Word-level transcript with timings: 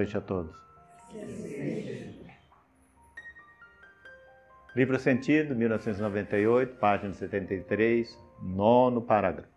Noite 0.00 0.16
a 0.16 0.20
todos. 0.22 0.56
Livro 4.74 4.98
Sentido, 4.98 5.54
1998, 5.54 6.74
página 6.76 7.12
73, 7.12 8.18
nono 8.40 9.02
parágrafo. 9.02 9.50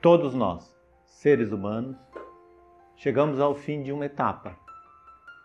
Todos 0.00 0.34
nós, 0.34 0.74
seres 1.04 1.52
humanos, 1.52 1.94
chegamos 2.96 3.38
ao 3.38 3.54
fim 3.54 3.82
de 3.82 3.92
uma 3.92 4.06
etapa. 4.06 4.56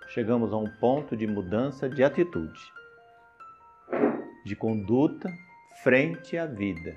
Chegamos 0.08 0.54
a 0.54 0.58
um 0.58 0.72
ponto 0.80 1.18
de 1.18 1.28
mudança 1.28 1.90
de 1.90 2.06
atitude, 2.06 2.62
de 4.46 4.56
conduta 4.56 5.30
frente 5.84 6.38
à 6.38 6.46
vida, 6.46 6.96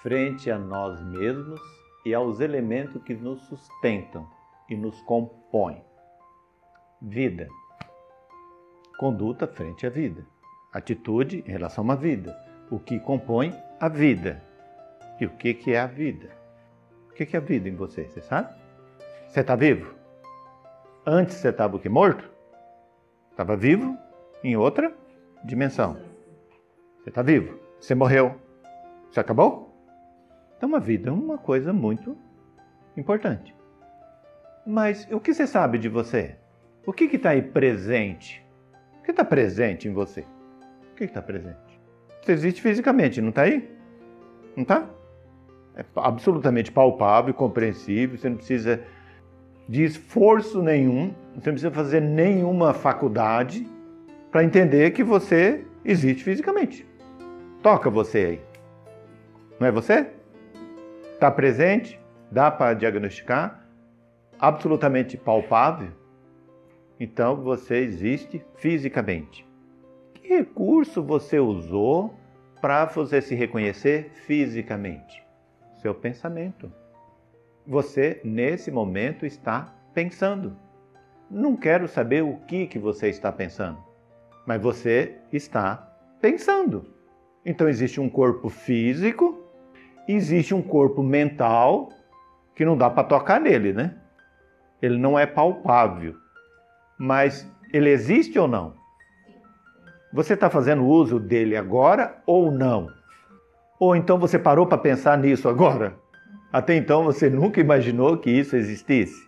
frente 0.00 0.50
a 0.50 0.58
nós 0.58 0.98
mesmos 1.02 1.60
e 2.06 2.14
aos 2.14 2.40
elementos 2.40 3.02
que 3.02 3.12
nos 3.12 3.42
sustentam 3.42 4.34
e 4.68 4.76
nos 4.76 5.00
compõem. 5.02 5.84
Vida. 7.00 7.48
Conduta 8.98 9.46
frente 9.46 9.86
à 9.86 9.90
vida. 9.90 10.26
Atitude 10.72 11.44
em 11.46 11.50
relação 11.50 11.84
uma 11.84 11.96
vida. 11.96 12.36
O 12.70 12.78
que 12.78 12.98
compõe 12.98 13.52
a 13.78 13.88
vida. 13.88 14.42
E 15.20 15.26
o 15.26 15.30
que, 15.30 15.54
que 15.54 15.72
é 15.72 15.80
a 15.80 15.86
vida? 15.86 16.30
O 17.10 17.14
que, 17.14 17.24
que 17.24 17.36
é 17.36 17.38
a 17.38 17.42
vida 17.42 17.68
em 17.68 17.74
você? 17.74 18.04
Você 18.04 18.20
sabe? 18.20 18.54
Você 19.28 19.40
está 19.40 19.56
vivo? 19.56 19.94
Antes 21.06 21.36
você 21.36 21.48
estava 21.48 21.76
o 21.76 21.78
que? 21.78 21.88
Morto? 21.88 22.28
Estava 23.30 23.56
vivo 23.56 23.96
em 24.42 24.56
outra 24.56 24.94
dimensão. 25.44 25.96
Você 27.02 27.10
está 27.10 27.22
vivo. 27.22 27.58
Você 27.80 27.94
morreu. 27.94 28.34
Você 29.10 29.20
acabou? 29.20 29.74
Então, 30.56 30.74
a 30.74 30.78
vida 30.78 31.08
é 31.08 31.12
uma 31.12 31.38
coisa 31.38 31.72
muito 31.72 32.16
importante. 32.96 33.55
Mas 34.66 35.06
o 35.12 35.20
que 35.20 35.32
você 35.32 35.46
sabe 35.46 35.78
de 35.78 35.88
você? 35.88 36.34
O 36.84 36.92
que 36.92 37.04
está 37.04 37.30
aí 37.30 37.40
presente? 37.40 38.44
O 38.98 39.04
que 39.04 39.12
está 39.12 39.24
presente 39.24 39.86
em 39.86 39.92
você? 39.92 40.24
O 40.92 40.96
que 40.96 41.04
está 41.04 41.22
presente? 41.22 41.80
Você 42.20 42.32
existe 42.32 42.60
fisicamente, 42.60 43.20
não 43.20 43.28
está 43.28 43.42
aí? 43.42 43.70
Não 44.56 44.62
está? 44.62 44.90
É 45.76 45.84
absolutamente 45.94 46.72
palpável, 46.72 47.32
compreensível, 47.32 48.18
você 48.18 48.28
não 48.28 48.36
precisa 48.36 48.80
de 49.68 49.84
esforço 49.84 50.60
nenhum, 50.62 51.14
você 51.34 51.50
não 51.50 51.54
precisa 51.54 51.70
fazer 51.70 52.00
nenhuma 52.00 52.74
faculdade 52.74 53.68
para 54.32 54.42
entender 54.42 54.90
que 54.90 55.04
você 55.04 55.64
existe 55.84 56.24
fisicamente. 56.24 56.84
Toca 57.62 57.88
você 57.88 58.18
aí. 58.18 58.40
Não 59.60 59.68
é 59.68 59.70
você? 59.70 60.08
Está 61.12 61.30
presente? 61.30 62.00
Dá 62.32 62.50
para 62.50 62.74
diagnosticar? 62.74 63.65
Absolutamente 64.38 65.16
palpável, 65.16 65.90
então 66.98 67.36
você 67.36 67.76
existe 67.76 68.44
fisicamente. 68.56 69.46
Que 70.14 70.28
recurso 70.28 71.02
você 71.02 71.38
usou 71.38 72.14
para 72.60 72.86
você 72.86 73.20
se 73.20 73.34
reconhecer 73.34 74.10
fisicamente? 74.26 75.24
Seu 75.76 75.94
pensamento. 75.94 76.72
Você, 77.66 78.20
nesse 78.24 78.70
momento, 78.70 79.26
está 79.26 79.74
pensando. 79.92 80.56
Não 81.30 81.56
quero 81.56 81.88
saber 81.88 82.22
o 82.22 82.36
que, 82.46 82.66
que 82.66 82.78
você 82.78 83.08
está 83.08 83.30
pensando, 83.32 83.78
mas 84.46 84.62
você 84.62 85.16
está 85.32 85.92
pensando. 86.20 86.86
Então, 87.44 87.68
existe 87.68 88.00
um 88.00 88.08
corpo 88.08 88.48
físico, 88.48 89.44
existe 90.08 90.54
um 90.54 90.62
corpo 90.62 91.02
mental, 91.02 91.90
que 92.54 92.64
não 92.64 92.76
dá 92.76 92.88
para 92.88 93.04
tocar 93.04 93.40
nele, 93.40 93.72
né? 93.72 93.96
Ele 94.80 94.98
não 94.98 95.18
é 95.18 95.26
palpável, 95.26 96.14
mas 96.98 97.50
ele 97.72 97.90
existe 97.90 98.38
ou 98.38 98.48
não? 98.48 98.74
Você 100.12 100.34
está 100.34 100.48
fazendo 100.48 100.84
uso 100.86 101.18
dele 101.18 101.56
agora 101.56 102.22
ou 102.26 102.50
não? 102.50 102.88
Ou 103.78 103.94
então 103.94 104.18
você 104.18 104.38
parou 104.38 104.66
para 104.66 104.78
pensar 104.78 105.18
nisso 105.18 105.48
agora? 105.48 105.94
Até 106.52 106.74
então 106.74 107.04
você 107.04 107.28
nunca 107.28 107.60
imaginou 107.60 108.16
que 108.16 108.30
isso 108.30 108.56
existisse? 108.56 109.26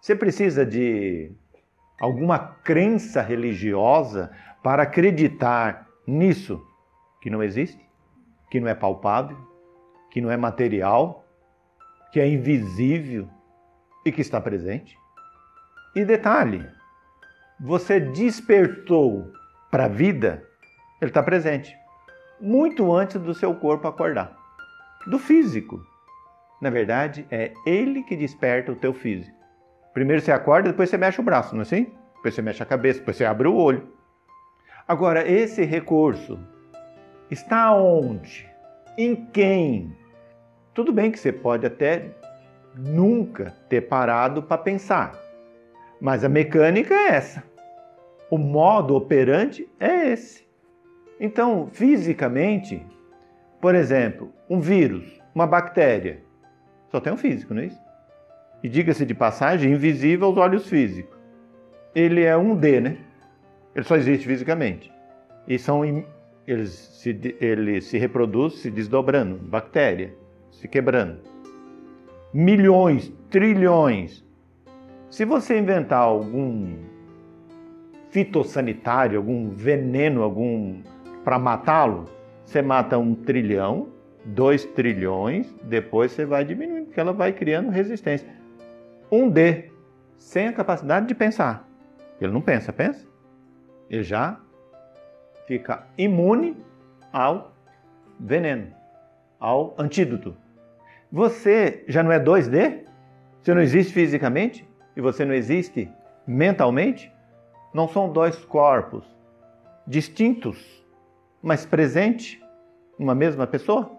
Você 0.00 0.14
precisa 0.14 0.64
de 0.64 1.32
alguma 2.00 2.38
crença 2.38 3.20
religiosa 3.20 4.30
para 4.62 4.84
acreditar 4.84 5.88
nisso 6.06 6.62
que 7.20 7.30
não 7.30 7.42
existe, 7.42 7.84
que 8.50 8.60
não 8.60 8.68
é 8.68 8.74
palpável, 8.74 9.36
que 10.10 10.20
não 10.20 10.30
é 10.30 10.36
material, 10.36 11.24
que 12.12 12.20
é 12.20 12.28
invisível, 12.28 13.28
e 14.08 14.12
que 14.12 14.22
está 14.22 14.40
presente. 14.40 14.98
E 15.94 16.04
detalhe, 16.04 16.66
você 17.60 18.00
despertou 18.00 19.30
para 19.70 19.84
a 19.84 19.88
vida, 19.88 20.42
ele 21.00 21.10
está 21.10 21.22
presente, 21.22 21.76
muito 22.40 22.92
antes 22.92 23.20
do 23.20 23.34
seu 23.34 23.54
corpo 23.54 23.86
acordar, 23.86 24.34
do 25.06 25.18
físico. 25.18 25.80
Na 26.60 26.70
verdade, 26.70 27.26
é 27.30 27.52
ele 27.66 28.02
que 28.02 28.16
desperta 28.16 28.72
o 28.72 28.76
teu 28.76 28.92
físico. 28.92 29.36
Primeiro 29.92 30.22
você 30.22 30.32
acorda, 30.32 30.70
depois 30.70 30.88
você 30.88 30.96
mexe 30.96 31.20
o 31.20 31.24
braço, 31.24 31.54
não 31.54 31.60
é 31.60 31.62
assim? 31.62 31.92
Depois 32.16 32.34
você 32.34 32.42
mexe 32.42 32.62
a 32.62 32.66
cabeça, 32.66 33.00
depois 33.00 33.16
você 33.16 33.24
abre 33.24 33.46
o 33.46 33.54
olho. 33.54 33.92
Agora, 34.86 35.28
esse 35.28 35.64
recurso 35.64 36.38
está 37.30 37.74
onde? 37.74 38.48
Em 38.96 39.26
quem? 39.26 39.94
Tudo 40.72 40.92
bem 40.92 41.10
que 41.10 41.18
você 41.18 41.32
pode 41.32 41.66
até 41.66 42.16
nunca 42.74 43.54
ter 43.68 43.82
parado 43.82 44.42
para 44.42 44.58
pensar. 44.58 45.12
Mas 46.00 46.24
a 46.24 46.28
mecânica 46.28 46.94
é 46.94 47.08
essa. 47.08 47.42
O 48.30 48.38
modo 48.38 48.94
operante 48.94 49.68
é 49.80 50.12
esse. 50.12 50.46
Então, 51.18 51.68
fisicamente, 51.72 52.84
por 53.60 53.74
exemplo, 53.74 54.32
um 54.48 54.60
vírus, 54.60 55.20
uma 55.34 55.46
bactéria, 55.46 56.22
só 56.90 57.00
tem 57.00 57.12
um 57.12 57.16
físico, 57.16 57.52
não 57.52 57.62
é 57.62 57.66
isso? 57.66 57.80
E 58.62 58.68
diga-se 58.68 59.04
de 59.04 59.14
passagem, 59.14 59.72
invisível 59.72 60.28
aos 60.28 60.36
olhos 60.36 60.68
físicos. 60.68 61.16
Ele 61.94 62.24
é 62.24 62.36
um 62.36 62.54
D, 62.54 62.80
né? 62.80 62.98
Ele 63.74 63.84
só 63.84 63.96
existe 63.96 64.26
fisicamente. 64.26 64.92
E 65.46 65.58
são 65.58 65.82
eles 66.46 66.70
se, 66.70 67.36
ele 67.40 67.80
se 67.80 67.98
reproduz 67.98 68.60
se 68.60 68.70
desdobrando, 68.70 69.36
bactéria, 69.36 70.14
se 70.50 70.66
quebrando 70.68 71.20
milhões, 72.32 73.12
trilhões. 73.30 74.24
Se 75.10 75.24
você 75.24 75.58
inventar 75.58 76.00
algum 76.00 76.76
fitossanitário, 78.10 79.18
algum 79.18 79.50
veneno, 79.50 80.22
algum 80.22 80.82
para 81.24 81.38
matá-lo, 81.38 82.06
você 82.44 82.62
mata 82.62 82.98
um 82.98 83.14
trilhão, 83.14 83.88
dois 84.24 84.64
trilhões, 84.64 85.54
depois 85.62 86.12
você 86.12 86.24
vai 86.24 86.44
diminuindo, 86.44 86.86
porque 86.86 87.00
ela 87.00 87.12
vai 87.12 87.32
criando 87.32 87.70
resistência. 87.70 88.28
Um 89.10 89.28
D, 89.28 89.70
sem 90.16 90.48
a 90.48 90.52
capacidade 90.52 91.06
de 91.06 91.14
pensar. 91.14 91.66
Ele 92.20 92.32
não 92.32 92.40
pensa, 92.40 92.72
pensa? 92.72 93.06
Ele 93.88 94.02
já 94.02 94.38
fica 95.46 95.86
imune 95.96 96.56
ao 97.12 97.54
veneno, 98.20 98.68
ao 99.40 99.74
antídoto. 99.78 100.36
Você 101.10 101.84
já 101.88 102.02
não 102.02 102.12
é 102.12 102.20
2D? 102.20 102.84
Você 103.40 103.54
não 103.54 103.62
existe 103.62 103.92
fisicamente? 103.92 104.68
E 104.94 105.00
você 105.00 105.24
não 105.24 105.32
existe 105.32 105.90
mentalmente? 106.26 107.10
Não 107.72 107.88
são 107.88 108.12
dois 108.12 108.44
corpos 108.44 109.04
distintos, 109.86 110.84
mas 111.42 111.64
presentes 111.64 112.38
numa 112.98 113.14
mesma 113.14 113.46
pessoa? 113.46 113.90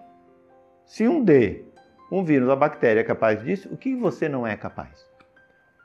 Se 0.86 1.08
um 1.08 1.24
D, 1.24 1.66
um 2.12 2.24
vírus, 2.24 2.48
uma 2.48 2.56
bactéria 2.56 3.02
é 3.02 3.04
capaz 3.04 3.44
disso, 3.44 3.70
o 3.72 3.78
que 3.78 3.96
você 3.96 4.30
não 4.30 4.46
é 4.46 4.56
capaz? 4.56 5.04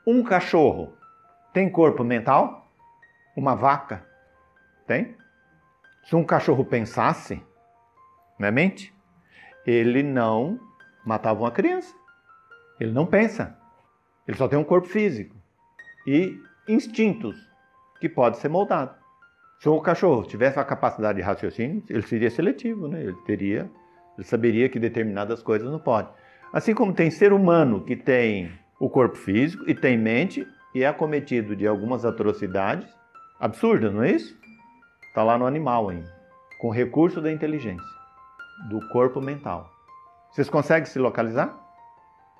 Um 0.05 0.23
cachorro 0.23 0.93
tem 1.51 1.69
corpo 1.69 2.03
mental? 2.03 2.71
Uma 3.35 3.55
vaca 3.55 4.05
tem? 4.85 5.15
Se 6.03 6.15
um 6.15 6.23
cachorro 6.23 6.63
pensasse, 6.63 7.41
não 8.37 8.47
é 8.47 8.51
mente? 8.51 8.93
Ele 9.65 10.03
não 10.03 10.59
matava 11.05 11.41
uma 11.41 11.51
criança. 11.51 11.93
Ele 12.79 12.91
não 12.91 13.05
pensa. 13.05 13.57
Ele 14.27 14.37
só 14.37 14.47
tem 14.47 14.57
um 14.57 14.63
corpo 14.63 14.87
físico 14.87 15.35
e 16.05 16.37
instintos 16.67 17.35
que 17.99 18.09
pode 18.09 18.37
ser 18.37 18.49
moldado. 18.49 18.95
Se 19.59 19.69
o 19.69 19.79
cachorro 19.79 20.23
tivesse 20.23 20.59
a 20.59 20.65
capacidade 20.65 21.17
de 21.17 21.23
raciocínio, 21.23 21.83
ele 21.89 22.01
seria 22.01 22.29
seletivo, 22.29 22.87
né? 22.87 23.01
Ele 23.01 23.17
teria, 23.25 23.69
ele 24.17 24.27
saberia 24.27 24.67
que 24.67 24.79
determinadas 24.79 25.41
coisas 25.41 25.71
não 25.71 25.79
pode. 25.79 26.09
Assim 26.51 26.73
como 26.73 26.93
tem 26.93 27.09
ser 27.09 27.31
humano 27.31 27.83
que 27.83 27.95
tem 27.95 28.51
o 28.79 28.89
corpo 28.89 29.17
físico 29.17 29.63
e 29.67 29.73
tem 29.73 29.97
mente 29.97 30.45
e 30.73 30.83
é 30.83 30.87
acometido 30.87 31.55
de 31.55 31.65
algumas 31.65 32.05
atrocidades 32.05 32.87
absurdas, 33.39 33.93
não 33.93 34.03
é 34.03 34.11
isso? 34.11 34.37
Está 35.07 35.23
lá 35.23 35.37
no 35.37 35.45
animal 35.45 35.89
ainda, 35.89 36.13
com 36.59 36.69
recurso 36.69 37.21
da 37.21 37.31
inteligência, 37.31 37.87
do 38.69 38.85
corpo 38.89 39.21
mental. 39.21 39.74
Vocês 40.35 40.49
conseguem 40.49 40.85
se 40.85 40.99
localizar? 40.99 41.57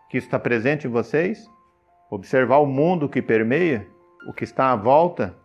Que 0.09 0.17
isso 0.17 0.27
está 0.27 0.37
presente 0.37 0.85
em 0.85 0.89
vocês? 0.89 1.49
observar 2.09 2.57
o 2.57 2.65
mundo 2.65 3.09
que 3.09 3.21
permeia, 3.21 3.87
o 4.27 4.33
que 4.33 4.43
está 4.43 4.71
à 4.71 4.75
volta 4.75 5.35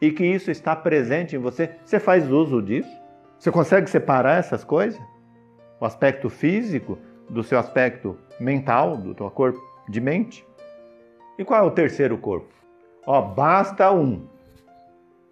e 0.00 0.10
que 0.10 0.24
isso 0.24 0.50
está 0.50 0.74
presente 0.74 1.36
em 1.36 1.38
você, 1.38 1.76
você 1.84 2.00
faz 2.00 2.30
uso 2.30 2.62
disso? 2.62 2.90
Você 3.38 3.50
consegue 3.50 3.88
separar 3.88 4.38
essas 4.38 4.64
coisas? 4.64 5.00
O 5.78 5.84
aspecto 5.84 6.28
físico 6.28 6.98
do 7.28 7.42
seu 7.42 7.58
aspecto 7.58 8.18
mental, 8.38 8.96
do 8.96 9.14
teu 9.14 9.30
corpo 9.30 9.60
de 9.88 10.00
mente? 10.00 10.46
E 11.38 11.44
qual 11.44 11.64
é 11.64 11.66
o 11.66 11.70
terceiro 11.70 12.18
corpo? 12.18 12.52
Ó, 13.06 13.20
basta 13.20 13.90
um. 13.92 14.26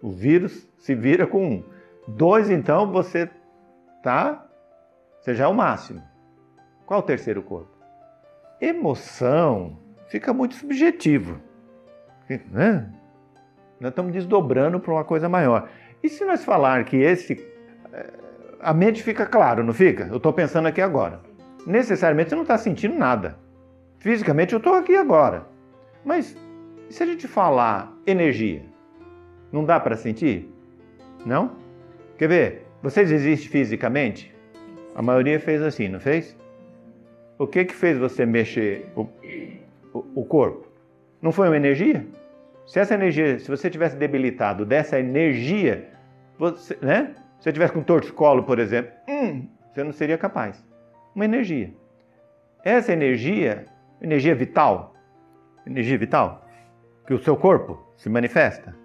O 0.01 0.11
vírus 0.11 0.67
se 0.77 0.95
vira 0.95 1.27
com 1.27 1.45
um. 1.45 1.63
Dois, 2.07 2.49
então, 2.49 2.91
você 2.91 3.27
tá, 4.01 4.47
você 5.19 5.35
já 5.35 5.45
é 5.45 5.47
o 5.47 5.53
máximo. 5.53 6.08
Qual 6.89 7.01
o 7.01 7.03
terceiro 7.03 7.43
corpo? 7.43 7.69
Emoção 8.59 9.77
fica 10.07 10.33
muito 10.33 10.55
subjetivo. 10.55 11.39
Né? 12.49 12.91
Nós 13.79 13.91
estamos 13.91 14.11
desdobrando 14.11 14.79
para 14.79 14.93
uma 14.93 15.03
coisa 15.03 15.29
maior. 15.29 15.69
E 16.01 16.09
se 16.09 16.25
nós 16.25 16.43
falar 16.43 16.83
que 16.85 16.97
esse. 16.97 17.47
Eh, 17.93 18.13
a 18.59 18.73
mente 18.73 19.03
fica 19.03 19.27
claro, 19.27 19.63
não 19.63 19.71
fica? 19.71 20.05
Eu 20.05 20.17
estou 20.17 20.33
pensando 20.33 20.67
aqui 20.67 20.81
agora. 20.81 21.19
Necessariamente 21.63 22.29
você 22.29 22.35
não 22.35 22.41
está 22.41 22.57
sentindo 22.57 22.97
nada. 22.97 23.37
Fisicamente 23.99 24.53
eu 24.53 24.57
estou 24.57 24.73
aqui 24.73 24.95
agora. 24.95 25.45
Mas 26.03 26.35
e 26.89 26.91
se 26.91 27.03
a 27.03 27.05
gente 27.05 27.27
falar 27.27 27.95
energia? 28.07 28.63
Não 29.51 29.63
dá 29.63 29.79
para 29.79 29.95
sentir? 29.95 30.51
Não? 31.23 31.51
Quer 32.17 32.29
ver? 32.29 32.65
Vocês 32.81 33.11
existem 33.11 33.47
fisicamente? 33.47 34.35
A 34.95 35.03
maioria 35.03 35.39
fez 35.39 35.61
assim, 35.61 35.87
não 35.87 35.99
fez? 35.99 36.35
O 37.39 37.47
que 37.47 37.63
que 37.63 37.73
fez 37.73 37.97
você 37.97 38.25
mexer 38.25 38.91
o, 38.97 39.07
o, 39.93 40.21
o 40.21 40.25
corpo? 40.25 40.67
Não 41.21 41.31
foi 41.31 41.47
uma 41.47 41.55
energia? 41.55 42.05
Se 42.67 42.81
essa 42.81 42.93
energia, 42.93 43.39
se 43.39 43.47
você 43.47 43.69
tivesse 43.69 43.95
debilitado 43.95 44.65
dessa 44.65 44.99
energia, 44.99 45.89
você, 46.37 46.77
né? 46.81 47.15
Se 47.37 47.45
você 47.45 47.53
tivesse 47.53 47.71
com 47.71 47.81
torcicolo, 47.81 48.43
por 48.43 48.59
exemplo, 48.59 48.91
hum, 49.07 49.47
você 49.71 49.85
não 49.85 49.93
seria 49.93 50.17
capaz. 50.17 50.61
Uma 51.15 51.23
energia. 51.23 51.73
Essa 52.61 52.91
energia, 52.91 53.65
energia 54.01 54.35
vital, 54.35 54.93
energia 55.65 55.97
vital, 55.97 56.45
que 57.07 57.13
o 57.13 57.23
seu 57.23 57.37
corpo 57.37 57.81
se 57.95 58.09
manifesta. 58.09 58.75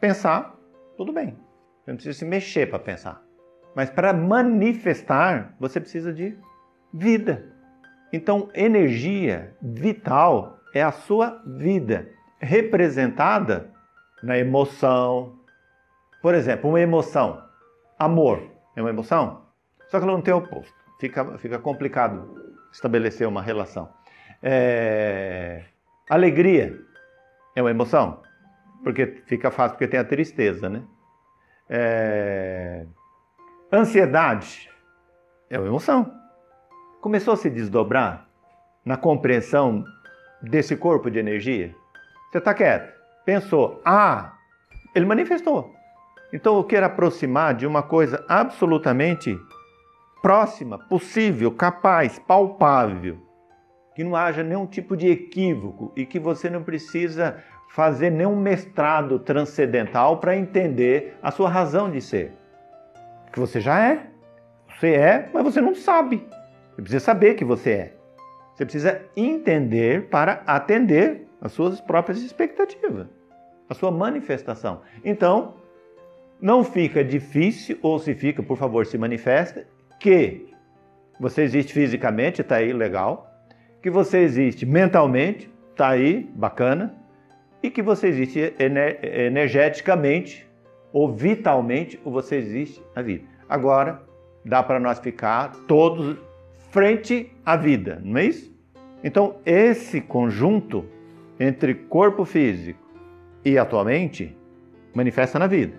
Pensar, 0.00 0.56
tudo 0.96 1.12
bem. 1.12 1.36
Você 1.84 1.90
não 1.92 1.94
precisa 1.94 2.18
se 2.18 2.24
mexer 2.24 2.68
para 2.68 2.80
pensar. 2.80 3.22
Mas 3.76 3.90
para 3.90 4.12
manifestar, 4.12 5.54
você 5.60 5.78
precisa 5.78 6.12
de 6.12 6.36
vida. 6.92 7.49
Então, 8.12 8.48
energia 8.54 9.54
vital 9.62 10.58
é 10.74 10.82
a 10.82 10.92
sua 10.92 11.42
vida, 11.46 12.08
representada 12.40 13.70
na 14.22 14.38
emoção. 14.38 15.38
Por 16.22 16.34
exemplo, 16.34 16.70
uma 16.70 16.80
emoção. 16.80 17.42
Amor 17.98 18.42
é 18.76 18.80
uma 18.80 18.90
emoção? 18.90 19.46
Só 19.88 19.98
que 19.98 20.04
ela 20.04 20.12
não 20.12 20.22
tem 20.22 20.34
oposto. 20.34 20.74
Fica, 20.98 21.38
fica 21.38 21.58
complicado 21.58 22.36
estabelecer 22.72 23.26
uma 23.26 23.42
relação. 23.42 23.88
É... 24.42 25.64
Alegria 26.08 26.78
é 27.54 27.62
uma 27.62 27.70
emoção? 27.70 28.22
Porque 28.82 29.22
fica 29.26 29.50
fácil, 29.50 29.76
porque 29.76 29.88
tem 29.88 30.00
a 30.00 30.04
tristeza, 30.04 30.68
né? 30.68 30.82
É... 31.68 32.86
Ansiedade 33.72 34.70
é 35.48 35.58
uma 35.58 35.68
emoção. 35.68 36.19
Começou 37.00 37.34
a 37.34 37.36
se 37.36 37.48
desdobrar 37.48 38.26
na 38.84 38.96
compreensão 38.96 39.84
desse 40.42 40.76
corpo 40.76 41.10
de 41.10 41.18
energia? 41.18 41.74
Você 42.30 42.38
está 42.38 42.52
quieto, 42.52 42.92
pensou, 43.24 43.80
ah, 43.84 44.34
ele 44.94 45.06
manifestou. 45.06 45.74
Então 46.32 46.56
eu 46.56 46.64
quero 46.64 46.86
aproximar 46.86 47.54
de 47.54 47.66
uma 47.66 47.82
coisa 47.82 48.24
absolutamente 48.28 49.38
próxima, 50.22 50.78
possível, 50.78 51.50
capaz, 51.50 52.18
palpável 52.18 53.30
que 53.94 54.04
não 54.04 54.14
haja 54.14 54.42
nenhum 54.42 54.66
tipo 54.66 54.96
de 54.96 55.08
equívoco 55.08 55.92
e 55.96 56.06
que 56.06 56.18
você 56.18 56.48
não 56.48 56.62
precisa 56.62 57.42
fazer 57.70 58.10
nenhum 58.10 58.36
mestrado 58.36 59.18
transcendental 59.18 60.18
para 60.18 60.36
entender 60.36 61.18
a 61.22 61.30
sua 61.30 61.48
razão 61.48 61.90
de 61.90 62.00
ser. 62.00 62.32
Que 63.32 63.38
você 63.38 63.60
já 63.60 63.78
é. 63.78 64.06
Você 64.68 64.92
é, 64.92 65.28
mas 65.32 65.44
você 65.44 65.60
não 65.60 65.74
sabe. 65.74 66.26
Você 66.80 66.84
precisa 66.84 67.04
saber 67.04 67.34
que 67.34 67.44
você 67.44 67.70
é. 67.70 67.92
Você 68.54 68.64
precisa 68.64 69.02
entender 69.14 70.08
para 70.08 70.42
atender 70.46 71.26
as 71.40 71.52
suas 71.52 71.78
próprias 71.80 72.22
expectativas, 72.22 73.06
a 73.68 73.74
sua 73.74 73.90
manifestação. 73.90 74.80
Então, 75.04 75.56
não 76.40 76.64
fica 76.64 77.04
difícil, 77.04 77.78
ou 77.82 77.98
se 77.98 78.14
fica, 78.14 78.42
por 78.42 78.56
favor, 78.56 78.86
se 78.86 78.96
manifesta, 78.96 79.66
que 79.98 80.46
você 81.18 81.42
existe 81.42 81.74
fisicamente, 81.74 82.40
está 82.40 82.56
aí 82.56 82.72
legal, 82.72 83.30
que 83.82 83.90
você 83.90 84.18
existe 84.20 84.64
mentalmente, 84.64 85.50
tá 85.76 85.88
aí, 85.88 86.30
bacana, 86.34 86.94
e 87.62 87.70
que 87.70 87.82
você 87.82 88.06
existe 88.06 88.54
energeticamente 88.58 90.48
ou 90.94 91.12
vitalmente, 91.12 92.00
ou 92.04 92.10
você 92.10 92.36
existe 92.36 92.82
na 92.96 93.02
vida. 93.02 93.24
Agora, 93.46 94.02
dá 94.42 94.62
para 94.62 94.80
nós 94.80 94.98
ficar 94.98 95.52
todos 95.68 96.29
frente 96.70 97.32
à 97.44 97.56
vida, 97.56 98.00
não 98.02 98.18
é 98.18 98.24
isso? 98.26 98.50
Então, 99.02 99.36
esse 99.44 100.00
conjunto 100.00 100.84
entre 101.38 101.74
corpo 101.74 102.24
físico 102.24 102.80
e 103.44 103.58
a 103.58 103.64
tua 103.64 103.84
mente 103.84 104.36
manifesta 104.94 105.38
na 105.38 105.46
vida. 105.46 105.74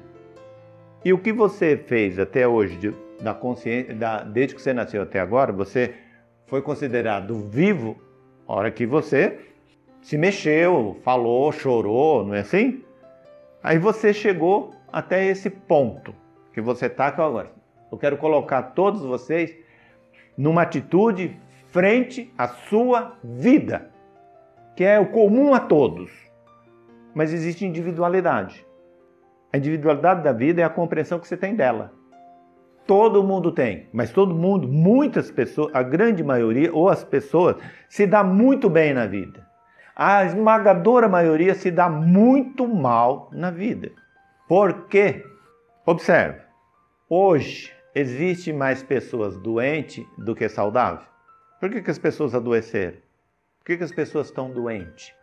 E 1.04 1.14
o 1.14 1.18
que 1.18 1.32
você 1.32 1.78
fez 1.78 2.20
até 2.20 2.48
hoje, 2.48 2.78
de, 2.78 2.94
da 3.22 3.34
consciência, 3.34 3.94
da, 3.96 4.24
desde 4.24 4.56
que 4.56 4.62
você 4.62 4.74
nasceu 4.74 5.02
até 5.02 5.20
agora, 5.20 5.52
você 5.52 5.96
foi 6.48 6.62
considerado 6.62 7.48
vivo 7.50 7.96
a 8.48 8.54
hora 8.54 8.72
que 8.72 8.86
você 8.86 9.40
se 10.02 10.18
mexeu, 10.18 11.00
falou, 11.04 11.52
chorou, 11.52 12.26
não 12.26 12.36
é 12.36 12.40
assim? 12.40 12.84
Aí 13.64 13.78
você 13.78 14.14
chegou 14.14 14.74
até 14.92 15.26
esse 15.26 15.50
ponto 15.50 16.14
que 16.54 16.60
você 16.60 16.88
está 16.88 17.08
agora. 17.08 17.52
Eu 17.92 17.98
quero 17.98 18.18
colocar 18.18 18.62
todos 18.62 19.02
vocês 19.02 19.56
numa 20.38 20.64
atitude 20.64 21.40
frente 21.68 22.34
à 22.38 22.48
sua 22.48 23.18
vida, 23.24 23.90
que 24.76 24.84
é 24.84 25.00
o 25.00 25.08
comum 25.08 25.54
a 25.54 25.60
todos. 25.60 26.12
Mas 27.14 27.34
existe 27.34 27.66
individualidade. 27.66 28.66
A 29.52 29.58
individualidade 29.58 30.24
da 30.24 30.32
vida 30.32 30.62
é 30.62 30.64
a 30.64 30.70
compreensão 30.70 31.20
que 31.20 31.28
você 31.28 31.36
tem 31.36 31.56
dela. 31.56 31.94
Todo 32.88 33.24
mundo 33.24 33.52
tem, 33.52 33.88
mas 33.94 34.12
todo 34.12 34.34
mundo, 34.34 34.68
muitas 34.68 35.30
pessoas, 35.30 35.74
a 35.74 35.84
grande 35.84 36.24
maioria 36.24 36.74
ou 36.74 36.90
as 36.90 37.04
pessoas 37.04 37.56
se 37.88 38.08
dá 38.08 38.24
muito 38.24 38.70
bem 38.70 38.94
na 38.94 39.06
vida. 39.06 39.46
A 39.96 40.26
esmagadora 40.26 41.08
maioria 41.08 41.54
se 41.54 41.70
dá 41.70 41.90
muito 41.90 42.68
mal 42.68 43.30
na 43.32 43.52
vida. 43.52 43.92
Por 44.48 44.88
quê? 44.88 45.24
Observe. 45.86 46.40
Hoje 47.10 47.74
existe 47.94 48.54
mais 48.54 48.82
pessoas 48.82 49.38
doentes 49.38 50.06
do 50.18 50.36
que 50.36 50.48
saudáveis. 50.48 51.08
Por 51.60 51.70
que, 51.70 51.82
que 51.82 51.92
as 51.92 52.00
pessoas 52.00 52.34
adoeceram? 52.34 52.98
Por 53.60 53.66
que, 53.66 53.78
que 53.78 53.84
as 53.84 53.92
pessoas 53.92 54.28
estão 54.28 54.50
doentes? 54.50 55.14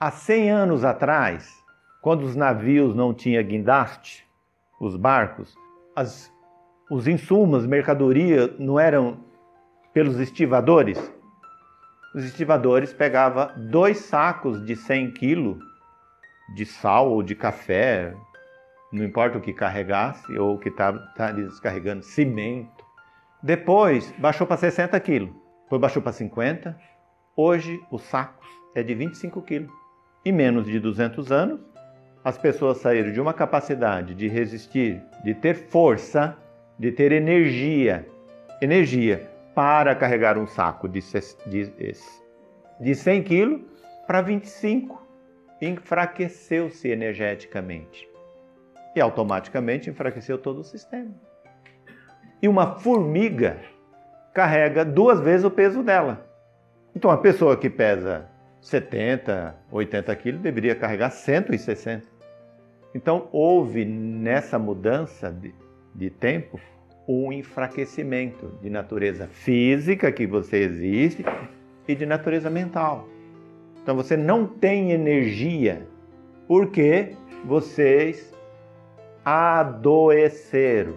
Há 0.00 0.10
100 0.10 0.50
anos 0.50 0.84
atrás, 0.84 1.48
quando 2.02 2.22
os 2.22 2.34
navios 2.34 2.94
não 2.94 3.14
tinham 3.14 3.42
guindaste, 3.44 4.26
os 4.80 4.96
barcos, 4.96 5.54
as 5.94 6.32
os 6.90 7.08
insumos, 7.08 7.66
mercadoria 7.66 8.54
não 8.58 8.78
eram 8.78 9.18
pelos 9.92 10.20
estivadores? 10.20 10.98
Os 12.14 12.24
estivadores 12.24 12.92
pegavam 12.92 13.50
dois 13.70 13.98
sacos 13.98 14.64
de 14.64 14.76
100 14.76 15.12
quilos 15.12 15.58
de 16.54 16.66
sal 16.66 17.10
ou 17.10 17.22
de 17.22 17.34
café, 17.34 18.14
não 18.94 19.04
importa 19.04 19.38
o 19.38 19.40
que 19.40 19.52
carregasse 19.52 20.38
ou 20.38 20.54
o 20.54 20.58
que 20.58 20.68
estava 20.68 20.98
tá, 21.16 21.32
descarregando, 21.32 22.04
cimento. 22.04 22.84
Depois 23.42 24.14
baixou 24.18 24.46
para 24.46 24.56
60 24.56 24.98
quilos, 25.00 25.30
depois 25.64 25.80
baixou 25.80 26.00
para 26.00 26.12
50. 26.12 26.78
Hoje 27.36 27.82
os 27.90 28.02
sacos 28.02 28.46
é 28.74 28.82
de 28.82 28.94
25 28.94 29.42
quilos. 29.42 29.72
Em 30.24 30.32
menos 30.32 30.66
de 30.66 30.78
200 30.78 31.32
anos, 31.32 31.60
as 32.24 32.38
pessoas 32.38 32.78
saíram 32.78 33.12
de 33.12 33.20
uma 33.20 33.34
capacidade 33.34 34.14
de 34.14 34.28
resistir, 34.28 35.02
de 35.24 35.34
ter 35.34 35.54
força, 35.54 36.38
de 36.78 36.92
ter 36.92 37.10
energia, 37.10 38.08
energia 38.62 39.28
para 39.54 39.94
carregar 39.94 40.38
um 40.38 40.46
saco 40.46 40.88
de, 40.88 41.00
de, 41.46 41.72
de 42.80 42.94
100 42.94 43.22
quilos 43.24 43.60
para 44.06 44.22
25. 44.22 45.02
Enfraqueceu-se 45.60 46.88
energeticamente. 46.88 48.13
E 48.94 49.00
automaticamente 49.00 49.90
enfraqueceu 49.90 50.38
todo 50.38 50.60
o 50.60 50.64
sistema. 50.64 51.10
E 52.40 52.48
uma 52.48 52.78
formiga 52.78 53.58
carrega 54.32 54.84
duas 54.84 55.20
vezes 55.20 55.44
o 55.44 55.50
peso 55.50 55.82
dela. 55.82 56.26
Então, 56.94 57.10
a 57.10 57.16
pessoa 57.16 57.56
que 57.56 57.70
pesa 57.70 58.28
70, 58.60 59.56
80 59.70 60.16
quilos, 60.16 60.40
deveria 60.40 60.74
carregar 60.74 61.10
160. 61.10 62.06
Então, 62.94 63.28
houve 63.32 63.84
nessa 63.84 64.58
mudança 64.58 65.30
de, 65.30 65.54
de 65.94 66.10
tempo 66.10 66.60
um 67.06 67.32
enfraquecimento 67.32 68.58
de 68.62 68.70
natureza 68.70 69.26
física 69.26 70.10
que 70.10 70.26
você 70.26 70.58
existe 70.58 71.24
e 71.86 71.94
de 71.94 72.06
natureza 72.06 72.48
mental. 72.48 73.08
Então, 73.82 73.94
você 73.94 74.16
não 74.16 74.46
tem 74.46 74.92
energia 74.92 75.86
porque 76.48 77.14
vocês 77.44 78.33
adoeceram. 79.24 80.94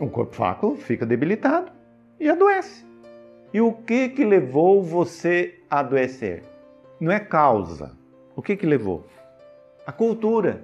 Um 0.00 0.08
corpo 0.08 0.34
fraco 0.34 0.76
fica 0.76 1.04
debilitado 1.04 1.72
e 2.20 2.28
adoece. 2.28 2.86
E 3.52 3.60
o 3.60 3.72
que 3.72 4.08
que 4.10 4.24
levou 4.24 4.82
você 4.82 5.58
a 5.68 5.80
adoecer? 5.80 6.42
Não 7.00 7.10
é 7.10 7.20
causa. 7.20 7.96
O 8.36 8.40
que 8.40 8.56
que 8.56 8.64
levou? 8.64 9.04
A 9.86 9.92
cultura, 9.92 10.62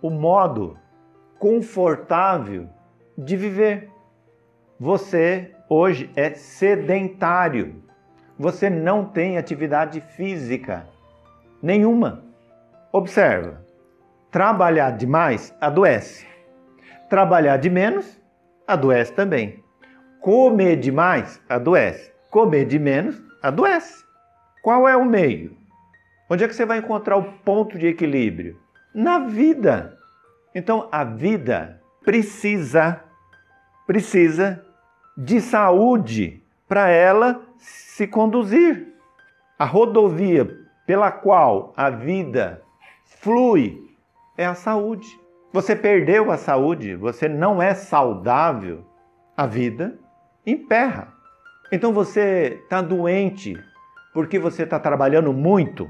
o 0.00 0.08
modo 0.08 0.78
confortável 1.38 2.68
de 3.18 3.36
viver. 3.36 3.90
Você 4.78 5.52
hoje 5.68 6.10
é 6.14 6.30
sedentário. 6.34 7.82
Você 8.38 8.70
não 8.70 9.04
tem 9.04 9.36
atividade 9.36 10.00
física 10.00 10.86
nenhuma. 11.62 12.24
Observa. 12.92 13.65
Trabalhar 14.36 14.90
demais 14.90 15.56
adoece. 15.58 16.26
Trabalhar 17.08 17.56
de 17.56 17.70
menos 17.70 18.20
adoece 18.66 19.10
também. 19.14 19.64
Comer 20.20 20.76
demais 20.76 21.40
adoece. 21.48 22.12
Comer 22.30 22.66
de 22.66 22.78
menos 22.78 23.18
adoece. 23.42 24.04
Qual 24.62 24.86
é 24.86 24.94
o 24.94 25.06
meio? 25.06 25.56
Onde 26.28 26.44
é 26.44 26.48
que 26.48 26.54
você 26.54 26.66
vai 26.66 26.76
encontrar 26.76 27.16
o 27.16 27.32
ponto 27.46 27.78
de 27.78 27.86
equilíbrio? 27.86 28.60
Na 28.94 29.20
vida. 29.20 29.96
Então 30.54 30.86
a 30.92 31.02
vida 31.02 31.80
precisa 32.04 33.00
precisa 33.86 34.62
de 35.16 35.40
saúde 35.40 36.44
para 36.68 36.90
ela 36.90 37.40
se 37.56 38.06
conduzir. 38.06 38.86
A 39.58 39.64
rodovia 39.64 40.46
pela 40.86 41.10
qual 41.10 41.72
a 41.74 41.88
vida 41.88 42.60
flui 43.06 43.85
é 44.36 44.46
a 44.46 44.54
saúde. 44.54 45.08
Você 45.52 45.74
perdeu 45.74 46.30
a 46.30 46.36
saúde, 46.36 46.94
você 46.94 47.28
não 47.28 47.62
é 47.62 47.74
saudável, 47.74 48.84
a 49.36 49.46
vida 49.46 49.98
emperra. 50.44 51.12
Então 51.72 51.92
você 51.92 52.60
está 52.62 52.82
doente 52.82 53.54
porque 54.12 54.38
você 54.38 54.62
está 54.62 54.78
trabalhando 54.78 55.32
muito, 55.32 55.88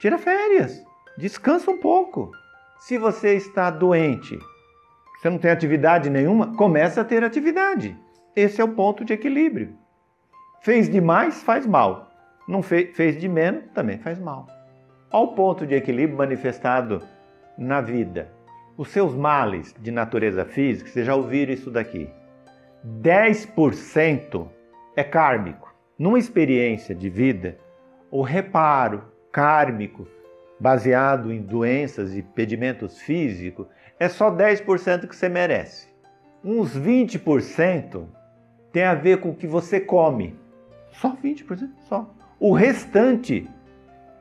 tira 0.00 0.18
férias, 0.18 0.82
descansa 1.16 1.70
um 1.70 1.78
pouco. 1.78 2.30
Se 2.78 2.98
você 2.98 3.34
está 3.34 3.70
doente, 3.70 4.38
você 5.16 5.30
não 5.30 5.38
tem 5.38 5.50
atividade 5.50 6.10
nenhuma, 6.10 6.54
começa 6.56 7.00
a 7.00 7.04
ter 7.04 7.24
atividade. 7.24 7.96
Esse 8.34 8.60
é 8.60 8.64
o 8.64 8.74
ponto 8.74 9.04
de 9.04 9.12
equilíbrio. 9.12 9.76
Fez 10.60 10.88
demais, 10.88 11.42
faz 11.42 11.66
mal. 11.66 12.10
Não 12.46 12.62
fez, 12.62 12.94
fez 12.96 13.18
de 13.18 13.28
menos, 13.28 13.64
também 13.72 13.98
faz 13.98 14.18
mal. 14.18 14.46
Ao 15.10 15.34
ponto 15.34 15.66
de 15.66 15.74
equilíbrio 15.74 16.18
manifestado 16.18 17.02
na 17.56 17.80
vida. 17.80 18.30
Os 18.76 18.88
seus 18.88 19.14
males 19.14 19.74
de 19.80 19.90
natureza 19.90 20.44
física, 20.44 20.90
vocês 20.90 21.06
já 21.06 21.14
ouviram 21.14 21.52
isso 21.52 21.70
daqui. 21.70 22.10
10% 23.02 24.48
é 24.94 25.02
kármico. 25.02 25.74
Numa 25.98 26.18
experiência 26.18 26.94
de 26.94 27.08
vida, 27.08 27.58
o 28.10 28.22
reparo 28.22 29.04
kármico 29.32 30.06
baseado 30.58 31.32
em 31.32 31.40
doenças 31.40 32.16
e 32.16 32.22
pedimentos 32.22 33.00
físicos 33.00 33.66
é 33.98 34.08
só 34.08 34.30
10% 34.30 35.08
que 35.08 35.16
você 35.16 35.28
merece. 35.28 35.88
Uns 36.44 36.78
20% 36.78 38.06
tem 38.72 38.84
a 38.84 38.94
ver 38.94 39.20
com 39.20 39.30
o 39.30 39.34
que 39.34 39.46
você 39.46 39.80
come. 39.80 40.38
Só 40.92 41.16
20%, 41.16 41.70
só. 41.88 42.08
O 42.38 42.52
restante 42.52 43.48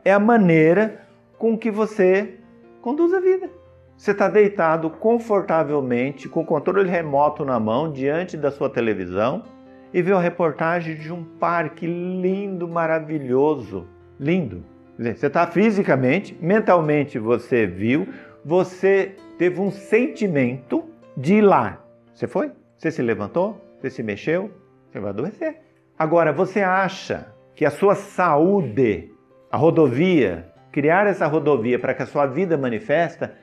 é 0.04 0.12
a 0.12 0.20
maneira 0.20 1.06
com 1.38 1.58
que 1.58 1.70
você 1.70 2.40
conduz 2.86 3.12
a 3.16 3.20
vida. 3.20 3.50
Você 3.98 4.12
está 4.12 4.30
deitado 4.30 4.92
confortavelmente, 4.92 6.30
com 6.30 6.42
o 6.42 6.46
controle 6.46 6.88
remoto 6.88 7.44
na 7.44 7.60
mão, 7.60 7.92
diante 7.92 8.38
da 8.38 8.52
sua 8.52 8.70
televisão 8.70 9.42
e 9.92 10.04
vê 10.04 10.14
a 10.14 10.20
reportagem 10.20 10.96
de 10.96 11.12
um 11.12 11.24
parque 11.24 11.88
lindo, 11.88 12.68
maravilhoso. 12.68 13.88
Lindo. 14.20 14.64
Você 15.00 15.26
está 15.26 15.48
fisicamente, 15.48 16.38
mentalmente 16.40 17.18
você 17.18 17.66
viu, 17.66 18.08
você 18.44 19.16
teve 19.40 19.60
um 19.60 19.72
sentimento 19.72 20.86
de 21.18 21.38
ir 21.38 21.42
lá. 21.42 21.84
Você 22.14 22.28
foi? 22.28 22.52
Você 22.78 22.92
se 22.92 23.02
levantou? 23.02 23.60
Você 23.82 23.90
se 23.90 24.04
mexeu? 24.04 24.52
Você 24.92 25.00
vai 25.00 25.10
adoecer. 25.10 25.60
Agora, 25.98 26.32
você 26.32 26.62
acha 26.62 27.34
que 27.56 27.66
a 27.66 27.72
sua 27.72 27.96
saúde, 27.96 29.12
a 29.50 29.58
rodovia, 29.58 30.54
criar 30.76 31.08
essa 31.08 31.26
rodovia 31.26 31.80
para 31.80 31.94
que 31.94 32.04
a 32.04 32.06
sua 32.06 32.26
vida 32.26 32.58
manifesta 32.58 33.34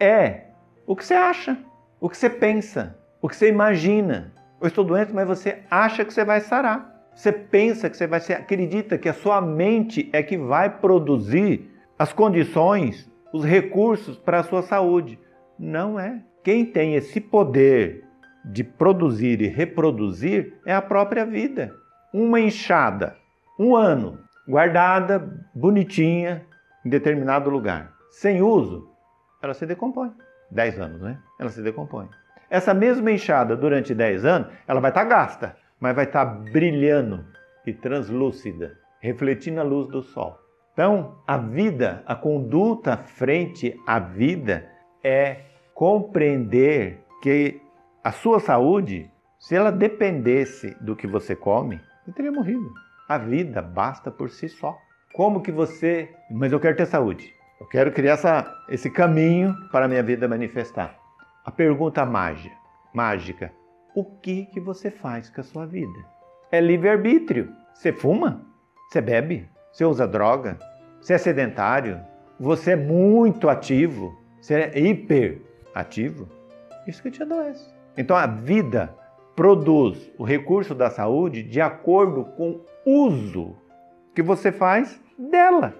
é 0.00 0.46
o 0.84 0.96
que 0.96 1.06
você 1.06 1.14
acha, 1.14 1.56
o 2.00 2.08
que 2.08 2.16
você 2.16 2.28
pensa, 2.28 2.98
o 3.20 3.28
que 3.28 3.36
você 3.36 3.48
imagina. 3.48 4.32
Eu 4.60 4.66
estou 4.66 4.84
doente, 4.84 5.14
mas 5.14 5.28
você 5.28 5.58
acha 5.70 6.04
que 6.04 6.12
você 6.12 6.24
vai 6.24 6.40
sarar. 6.40 6.92
Você 7.14 7.30
pensa 7.30 7.88
que 7.88 7.96
você 7.96 8.08
vai 8.08 8.18
ser, 8.18 8.32
acredita 8.32 8.98
que 8.98 9.08
a 9.08 9.12
sua 9.12 9.40
mente 9.40 10.10
é 10.12 10.24
que 10.24 10.36
vai 10.36 10.68
produzir 10.78 11.70
as 11.96 12.12
condições, 12.12 13.08
os 13.32 13.44
recursos 13.44 14.16
para 14.16 14.40
a 14.40 14.42
sua 14.42 14.62
saúde. 14.62 15.20
Não 15.56 16.00
é. 16.00 16.20
Quem 16.42 16.64
tem 16.64 16.96
esse 16.96 17.20
poder 17.20 18.02
de 18.44 18.64
produzir 18.64 19.40
e 19.40 19.46
reproduzir 19.46 20.54
é 20.66 20.74
a 20.74 20.82
própria 20.82 21.24
vida. 21.24 21.72
Uma 22.12 22.40
enxada, 22.40 23.14
um 23.56 23.76
ano, 23.76 24.18
guardada, 24.48 25.46
bonitinha, 25.54 26.44
em 26.84 26.88
determinado 26.88 27.50
lugar, 27.50 27.92
sem 28.10 28.42
uso, 28.42 28.88
ela 29.42 29.54
se 29.54 29.66
decompõe. 29.66 30.12
10 30.50 30.80
anos, 30.80 31.00
né? 31.00 31.18
Ela 31.38 31.48
se 31.48 31.62
decompõe. 31.62 32.08
Essa 32.50 32.74
mesma 32.74 33.10
enxada, 33.10 33.56
durante 33.56 33.94
10 33.94 34.24
anos, 34.24 34.52
ela 34.66 34.80
vai 34.80 34.90
estar 34.90 35.04
tá 35.04 35.08
gasta, 35.08 35.56
mas 35.80 35.96
vai 35.96 36.04
estar 36.04 36.26
tá 36.26 36.32
brilhando 36.32 37.24
e 37.66 37.72
translúcida, 37.72 38.78
refletindo 39.00 39.60
a 39.60 39.64
luz 39.64 39.88
do 39.88 40.02
sol. 40.02 40.38
Então, 40.72 41.18
a 41.26 41.36
vida, 41.36 42.02
a 42.06 42.14
conduta 42.14 42.96
frente 42.96 43.78
à 43.86 43.98
vida 43.98 44.68
é 45.02 45.42
compreender 45.74 47.04
que 47.22 47.60
a 48.02 48.12
sua 48.12 48.40
saúde, 48.40 49.10
se 49.38 49.54
ela 49.54 49.70
dependesse 49.70 50.76
do 50.80 50.96
que 50.96 51.06
você 51.06 51.36
come, 51.36 51.80
teria 52.14 52.32
morrido. 52.32 52.72
A 53.08 53.18
vida 53.18 53.60
basta 53.62 54.10
por 54.10 54.30
si 54.30 54.48
só. 54.48 54.76
Como 55.12 55.42
que 55.42 55.52
você. 55.52 56.08
Mas 56.30 56.52
eu 56.52 56.60
quero 56.60 56.76
ter 56.76 56.86
saúde. 56.86 57.34
Eu 57.60 57.66
quero 57.66 57.92
criar 57.92 58.14
essa, 58.14 58.52
esse 58.68 58.90
caminho 58.90 59.54
para 59.70 59.84
a 59.84 59.88
minha 59.88 60.02
vida 60.02 60.26
manifestar. 60.26 60.98
A 61.44 61.50
pergunta 61.50 62.04
mágica, 62.06 62.54
mágica: 62.94 63.52
o 63.94 64.04
que 64.04 64.46
que 64.46 64.58
você 64.58 64.90
faz 64.90 65.28
com 65.28 65.40
a 65.40 65.44
sua 65.44 65.66
vida? 65.66 65.98
É 66.50 66.60
livre-arbítrio. 66.60 67.52
Você 67.74 67.92
fuma? 67.92 68.42
Você 68.88 69.00
bebe? 69.00 69.48
Você 69.70 69.84
usa 69.84 70.06
droga? 70.06 70.58
Você 71.00 71.14
é 71.14 71.18
sedentário? 71.18 72.00
Você 72.38 72.72
é 72.72 72.76
muito 72.76 73.48
ativo? 73.48 74.16
Você 74.40 74.54
é 74.54 74.78
hiperativo? 74.78 76.28
Isso 76.86 77.02
que 77.02 77.10
te 77.10 77.22
adoece. 77.22 77.70
Então 77.96 78.16
a 78.16 78.26
vida 78.26 78.94
produz 79.36 80.10
o 80.18 80.24
recurso 80.24 80.74
da 80.74 80.90
saúde 80.90 81.42
de 81.42 81.60
acordo 81.60 82.24
com 82.24 82.60
o 82.84 83.06
uso 83.06 83.56
que 84.14 84.22
você 84.22 84.52
faz 84.52 85.00
dela. 85.18 85.74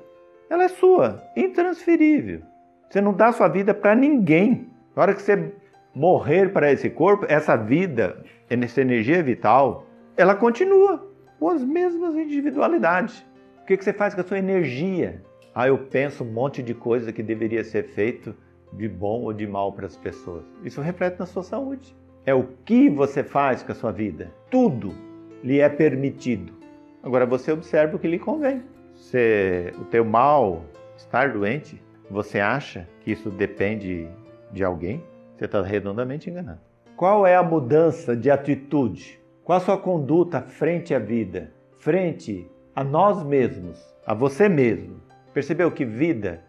Ela 0.48 0.64
é 0.64 0.68
sua, 0.68 1.22
intransferível. 1.36 2.42
Você 2.88 3.00
não 3.00 3.12
dá 3.14 3.32
sua 3.32 3.48
vida 3.48 3.72
para 3.72 3.94
ninguém. 3.94 4.68
Na 4.94 5.02
hora 5.02 5.14
que 5.14 5.22
você 5.22 5.52
morrer 5.94 6.52
para 6.52 6.70
esse 6.70 6.90
corpo, 6.90 7.26
essa 7.28 7.56
vida, 7.56 8.22
essa 8.48 8.80
energia 8.80 9.22
vital, 9.22 9.86
ela 10.16 10.34
continua 10.34 11.10
com 11.38 11.48
as 11.48 11.64
mesmas 11.64 12.14
individualidades. 12.14 13.24
O 13.62 13.66
que 13.66 13.76
você 13.76 13.92
faz 13.92 14.14
com 14.14 14.20
a 14.20 14.24
sua 14.24 14.38
energia? 14.38 15.22
Ah, 15.54 15.68
eu 15.68 15.78
penso 15.78 16.24
um 16.24 16.32
monte 16.32 16.62
de 16.62 16.74
coisa 16.74 17.12
que 17.12 17.22
deveria 17.22 17.64
ser 17.64 17.84
feito 17.84 18.34
de 18.72 18.88
bom 18.88 19.22
ou 19.22 19.32
de 19.32 19.46
mal 19.46 19.72
para 19.72 19.86
as 19.86 19.96
pessoas. 19.96 20.44
Isso 20.64 20.80
reflete 20.80 21.18
na 21.18 21.26
sua 21.26 21.42
saúde. 21.42 21.94
É 22.24 22.34
o 22.34 22.48
que 22.64 22.88
você 22.88 23.22
faz 23.22 23.62
com 23.62 23.72
a 23.72 23.74
sua 23.74 23.92
vida. 23.92 24.32
Tudo 24.50 24.94
lhe 25.42 25.60
é 25.60 25.68
permitido. 25.68 26.61
Agora 27.02 27.26
você 27.26 27.50
observa 27.50 27.96
o 27.96 27.98
que 27.98 28.06
lhe 28.06 28.18
convém. 28.18 28.62
Se 28.94 29.72
o 29.80 29.84
teu 29.84 30.04
mal 30.04 30.62
estar 30.96 31.32
doente, 31.32 31.82
você 32.10 32.38
acha 32.38 32.88
que 33.00 33.10
isso 33.10 33.30
depende 33.30 34.08
de 34.52 34.62
alguém? 34.62 35.02
Você 35.36 35.46
está 35.46 35.62
redondamente 35.62 36.30
enganado. 36.30 36.60
Qual 36.96 37.26
é 37.26 37.34
a 37.34 37.42
mudança 37.42 38.14
de 38.14 38.30
atitude? 38.30 39.20
Qual 39.42 39.56
a 39.56 39.60
sua 39.60 39.76
conduta 39.76 40.40
frente 40.40 40.94
à 40.94 40.98
vida, 40.98 41.52
frente 41.78 42.48
a 42.74 42.84
nós 42.84 43.22
mesmos, 43.24 43.92
a 44.06 44.14
você 44.14 44.48
mesmo. 44.48 45.00
Percebeu 45.34 45.70
que 45.70 45.84
vida, 45.84 46.42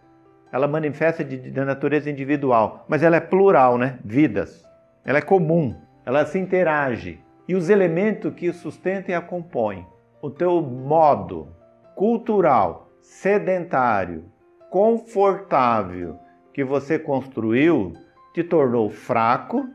ela 0.51 0.67
manifesta 0.67 1.23
de, 1.23 1.37
de 1.37 1.59
natureza 1.61 2.09
individual, 2.09 2.85
mas 2.87 3.03
ela 3.03 3.17
é 3.17 3.21
plural, 3.21 3.77
né? 3.77 3.99
Vidas. 4.03 4.63
Ela 5.05 5.17
é 5.17 5.21
comum, 5.21 5.75
ela 6.05 6.25
se 6.25 6.37
interage. 6.39 7.19
E 7.47 7.55
os 7.55 7.69
elementos 7.69 8.33
que 8.33 8.51
sustentam 8.53 9.13
e 9.13 9.17
a 9.17 9.21
compõem, 9.21 9.85
o 10.23 10.31
teu 10.31 10.61
modo 10.61 11.49
cultural, 11.95 12.89
sedentário, 13.01 14.23
confortável 14.69 16.17
que 16.53 16.63
você 16.63 16.97
construiu, 16.97 17.91
te 18.33 18.41
tornou 18.41 18.89
fraco 18.89 19.67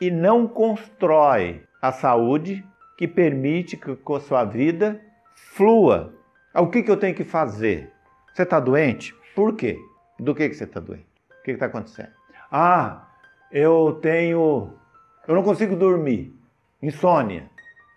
e 0.00 0.10
não 0.10 0.48
constrói 0.48 1.62
a 1.82 1.92
saúde 1.92 2.66
que 2.96 3.06
permite 3.06 3.76
que 3.76 3.90
a 3.90 4.20
sua 4.20 4.42
vida 4.42 4.98
flua. 5.34 6.14
O 6.54 6.68
que, 6.68 6.82
que 6.82 6.90
eu 6.90 6.96
tenho 6.96 7.14
que 7.14 7.22
fazer? 7.22 7.92
Você 8.32 8.44
está 8.44 8.58
doente? 8.58 9.14
Por 9.36 9.54
quê? 9.54 9.78
Do 10.18 10.34
que, 10.34 10.48
que 10.48 10.54
você 10.54 10.64
está 10.64 10.80
doente? 10.80 11.06
O 11.40 11.42
que 11.42 11.50
está 11.50 11.66
acontecendo? 11.66 12.12
Ah, 12.50 13.06
eu 13.52 13.98
tenho. 14.00 14.72
Eu 15.28 15.34
não 15.34 15.42
consigo 15.42 15.76
dormir. 15.76 16.34
Insônia. 16.82 17.50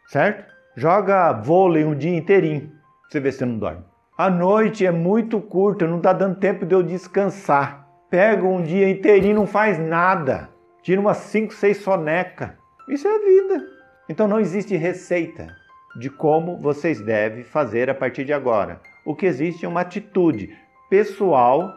Certo? 0.07 0.52
Joga 0.75 1.31
vôlei 1.33 1.85
um 1.85 1.95
dia 1.95 2.17
inteirinho. 2.17 2.71
Você 3.07 3.19
vê 3.19 3.31
se 3.31 3.45
não 3.45 3.59
dorme. 3.59 3.83
A 4.17 4.27
noite 4.29 4.85
é 4.85 4.91
muito 4.91 5.39
curta, 5.39 5.85
não 5.85 5.97
está 5.97 6.11
dando 6.13 6.39
tempo 6.39 6.65
de 6.65 6.73
eu 6.73 6.81
descansar. 6.81 7.87
Pega 8.09 8.43
um 8.43 8.61
dia 8.61 8.89
inteirinho, 8.89 9.35
não 9.35 9.47
faz 9.47 9.77
nada. 9.77 10.49
Tira 10.81 10.99
umas 10.99 11.17
5, 11.17 11.53
6 11.53 11.77
soneca. 11.77 12.57
Isso 12.89 13.07
é 13.07 13.19
vida. 13.19 13.65
Então 14.09 14.27
não 14.27 14.39
existe 14.39 14.75
receita 14.75 15.55
de 15.95 16.09
como 16.09 16.57
vocês 16.57 16.99
devem 17.01 17.43
fazer 17.43 17.89
a 17.89 17.95
partir 17.95 18.25
de 18.25 18.33
agora. 18.33 18.81
O 19.05 19.15
que 19.15 19.27
existe 19.27 19.65
é 19.65 19.69
uma 19.69 19.81
atitude 19.81 20.55
pessoal 20.89 21.71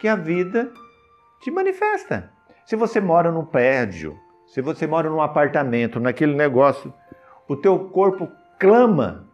que 0.00 0.08
a 0.08 0.16
vida 0.16 0.70
te 1.40 1.50
manifesta. 1.50 2.30
Se 2.66 2.76
você 2.76 3.00
mora 3.00 3.32
num 3.32 3.44
prédio, 3.44 4.18
se 4.46 4.60
você 4.60 4.86
mora 4.86 5.08
num 5.08 5.20
apartamento, 5.20 5.98
naquele 5.98 6.34
negócio, 6.34 6.92
o 7.48 7.56
teu 7.56 7.78
corpo 7.78 8.28
clama 8.58 9.26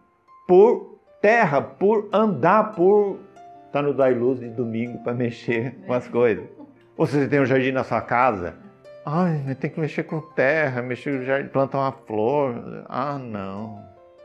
por 0.47 0.99
terra, 1.21 1.61
por 1.61 2.09
andar, 2.13 2.75
por 2.75 3.19
estar 3.67 3.81
tá 3.81 3.83
no 3.83 3.95
Dai 3.95 4.15
Luz 4.15 4.41
de 4.41 4.49
domingo 4.49 4.99
para 5.05 5.15
mexer 5.15 5.77
com 5.87 5.93
as 5.93 6.09
coisas. 6.09 6.45
Ou 6.97 7.07
se 7.07 7.19
você 7.19 7.29
tem 7.29 7.41
um 7.41 7.47
jardim 7.47 7.73
na 7.73 7.85
sua 7.85 8.01
casa, 8.01 8.57
ai, 9.07 9.57
tem 9.61 9.71
que 9.71 9.81
mexer 9.81 10.03
com 10.03 10.21
terra, 10.21 10.83
mexer 10.83 11.19
com 11.19 11.25
jardim, 11.25 11.49
plantar 11.49 11.79
uma 11.79 11.93
flor. 11.93 12.85
Ah, 12.89 13.19
não. 13.19 13.83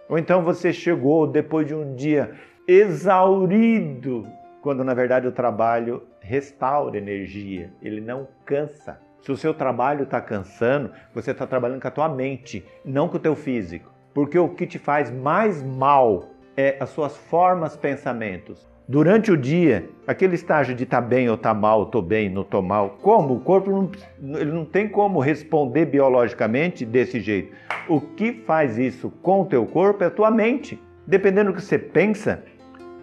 Ou 0.10 0.18
então 0.18 0.44
você 0.44 0.74
chegou 0.74 1.28
depois 1.28 1.68
de 1.68 1.76
um 1.76 1.96
dia 1.96 2.32
exaurido, 2.68 4.28
quando 4.62 4.84
na 4.84 4.94
verdade 4.94 5.28
o 5.28 5.32
trabalho 5.32 6.04
restaura 6.20 6.98
energia, 6.98 7.72
ele 7.82 8.02
não 8.02 8.28
cansa. 8.46 9.00
Se 9.26 9.32
o 9.32 9.38
seu 9.38 9.56
trabalho 9.56 10.04
está 10.04 10.22
cansando, 10.22 10.92
você 11.12 11.32
está 11.32 11.48
trabalhando 11.48 11.82
com 11.82 11.88
a 11.88 11.92
tua 11.92 12.08
mente, 12.08 12.64
não 12.86 13.10
com 13.10 13.18
o 13.18 13.20
teu 13.20 13.36
físico. 13.36 13.92
Porque 14.14 14.38
o 14.38 14.50
que 14.50 14.68
te 14.68 14.78
faz 14.78 15.10
mais 15.10 15.64
mal 15.64 16.30
é 16.56 16.78
as 16.80 16.92
suas 16.92 17.18
formas, 17.18 17.76
pensamentos. 17.76 18.70
Durante 18.88 19.32
o 19.32 19.36
dia, 19.36 19.90
aquele 20.06 20.36
estágio 20.36 20.76
de 20.76 20.84
estar 20.84 21.02
tá 21.02 21.08
bem 21.08 21.28
ou 21.28 21.34
estar 21.34 21.56
tá 21.56 21.60
mal, 21.60 21.86
estou 21.86 22.04
bem, 22.04 22.30
não 22.30 22.44
estou 22.44 22.62
mal, 22.62 23.00
como? 23.02 23.34
O 23.34 23.40
corpo 23.40 23.72
não, 23.72 24.40
ele 24.40 24.52
não 24.52 24.64
tem 24.64 24.88
como 24.88 25.20
responder 25.20 25.88
biologicamente 25.88 26.86
desse 26.86 27.20
jeito. 27.20 27.52
O 27.90 28.00
que 28.00 28.32
faz 28.32 28.78
isso 28.78 29.10
com 29.24 29.42
o 29.42 29.46
teu 29.46 29.66
corpo 29.66 30.04
é 30.04 30.08
a 30.08 30.12
tua 30.12 30.30
mente. 30.30 30.80
Dependendo 31.08 31.52
do 31.52 31.56
que 31.56 31.64
você 31.64 31.80
pensa, 31.80 32.44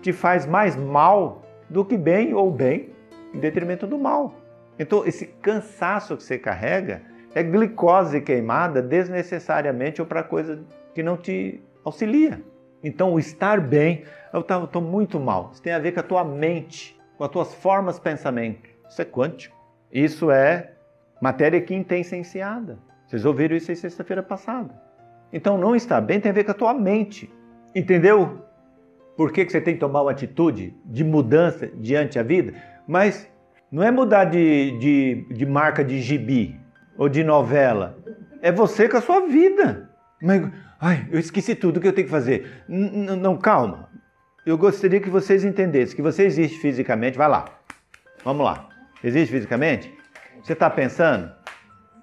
te 0.01 0.13
faz 0.13 0.47
mais 0.47 0.77
mal 0.77 1.43
do 1.69 1.85
que 1.85 1.97
bem 1.97 2.33
ou 2.33 2.49
bem, 2.49 2.91
em 3.35 3.41
detrimento 3.41 3.89
do 3.89 3.99
mal. 3.99 4.37
Então, 4.79 5.07
esse 5.07 5.27
cansaço 5.27 6.17
que 6.17 6.23
você 6.23 6.39
carrega 6.39 7.03
é 7.35 7.43
glicose 7.43 8.21
queimada 8.21 8.83
desnecessariamente 8.83 10.01
ou 10.01 10.07
para 10.07 10.23
coisa 10.23 10.63
que 10.95 11.03
não 11.03 11.17
te 11.17 11.61
auxilia. 11.85 12.43
Então, 12.83 13.13
o 13.13 13.19
estar 13.19 13.61
bem, 13.61 14.05
eu 14.33 14.41
estou 14.41 14.83
muito 14.83 15.21
mal. 15.21 15.51
Isso 15.53 15.63
tem 15.63 15.73
a 15.73 15.79
ver 15.79 15.93
com 15.93 16.01
a 16.01 16.03
tua 16.03 16.25
mente, 16.25 16.99
com 17.17 17.25
as 17.25 17.31
tuas 17.31 17.55
formas 17.55 17.97
de 17.97 18.01
pensamento. 18.03 18.69
Isso 18.89 19.01
é 19.01 19.05
quântico. 19.05 19.57
Isso 19.91 20.31
é 20.31 20.73
matéria 21.21 21.61
quintessenciada. 21.61 22.79
Vocês 23.07 23.25
ouviram 23.25 23.57
isso 23.57 23.71
aí 23.71 23.77
sexta-feira 23.77 24.23
passada. 24.23 24.75
Então, 25.33 25.57
não 25.57 25.77
estar 25.77 26.01
bem 26.01 26.21
tem 26.21 26.31
a 26.31 26.35
ver 26.35 26.45
com 26.45 26.51
a 26.51 26.55
tua 26.55 26.75
mente. 26.75 27.33
Entendeu? 27.75 28.45
Por 29.17 29.33
que, 29.33 29.45
que 29.45 29.53
você 29.53 29.61
tem 29.61 29.75
que 29.75 29.81
tomar 29.81 30.03
uma 30.03 30.11
atitude 30.11 30.75
de 30.85 31.05
mudança 31.05 31.69
diante 31.69 32.19
da 32.19 32.23
vida? 32.23 32.55
Mas 32.87 33.31
não 33.73 33.83
é 33.83 33.91
mudar 33.91 34.27
de, 34.27 34.79
de, 34.79 35.27
de 35.31 35.47
marca 35.47 35.83
de 35.83 35.99
gibi 36.03 36.61
ou 36.97 37.09
de 37.09 37.25
novela. 37.25 37.99
É 38.43 38.53
você 38.53 38.87
com 38.87 38.99
a 38.99 39.01
sua 39.01 39.27
vida. 39.27 39.91
Mas, 40.21 40.47
ai, 40.79 41.09
eu 41.11 41.19
esqueci 41.19 41.55
tudo 41.55 41.81
que 41.81 41.89
eu 41.89 41.93
tenho 41.93 42.07
que 42.07 42.11
fazer. 42.11 42.65
N 42.69 43.17
não, 43.17 43.39
calma. 43.39 43.89
Eu 44.45 44.59
gostaria 44.59 45.01
que 45.01 45.09
vocês 45.09 45.43
entendessem 45.43 45.97
que 45.97 46.03
você 46.03 46.25
existe 46.25 46.59
fisicamente. 46.59 47.17
Vai 47.17 47.29
lá. 47.29 47.47
Vamos 48.23 48.45
lá. 48.45 48.69
Existe 49.03 49.33
fisicamente? 49.33 49.93
Você 50.43 50.53
está 50.53 50.69
pensando? 50.69 51.33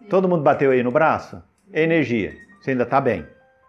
Todo 0.10 0.28
mundo 0.28 0.42
bateu 0.42 0.72
aí 0.72 0.82
no 0.82 0.92
braço? 0.92 1.42
É 1.72 1.84
energia. 1.84 2.34
Você 2.60 2.72
ainda 2.72 2.84
está 2.84 3.00
bem. 3.00 3.28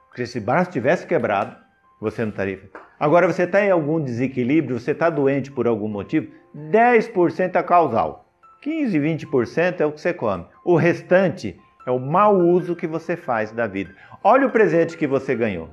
Porque 0.08 0.24
se 0.24 0.38
o 0.38 0.42
braço 0.42 0.70
tivesse 0.70 1.06
quebrado, 1.06 1.54
você 2.00 2.22
não 2.22 2.30
estaria. 2.30 2.60
Agora, 3.00 3.26
você 3.26 3.44
está 3.44 3.64
em 3.64 3.70
algum 3.70 3.98
desequilíbrio, 3.98 4.78
você 4.78 4.90
está 4.90 5.08
doente 5.08 5.50
por 5.50 5.66
algum 5.66 5.88
motivo, 5.88 6.30
10% 6.54 7.56
é 7.56 7.62
causal. 7.62 8.26
15, 8.60 8.98
20% 8.98 9.80
é 9.80 9.86
o 9.86 9.92
que 9.92 10.02
você 10.02 10.12
come. 10.12 10.44
O 10.62 10.76
restante 10.76 11.58
é 11.86 11.90
o 11.90 11.98
mau 11.98 12.38
uso 12.38 12.76
que 12.76 12.86
você 12.86 13.16
faz 13.16 13.52
da 13.52 13.66
vida. 13.66 13.94
Olha 14.22 14.46
o 14.46 14.50
presente 14.50 14.98
que 14.98 15.06
você 15.06 15.34
ganhou. 15.34 15.70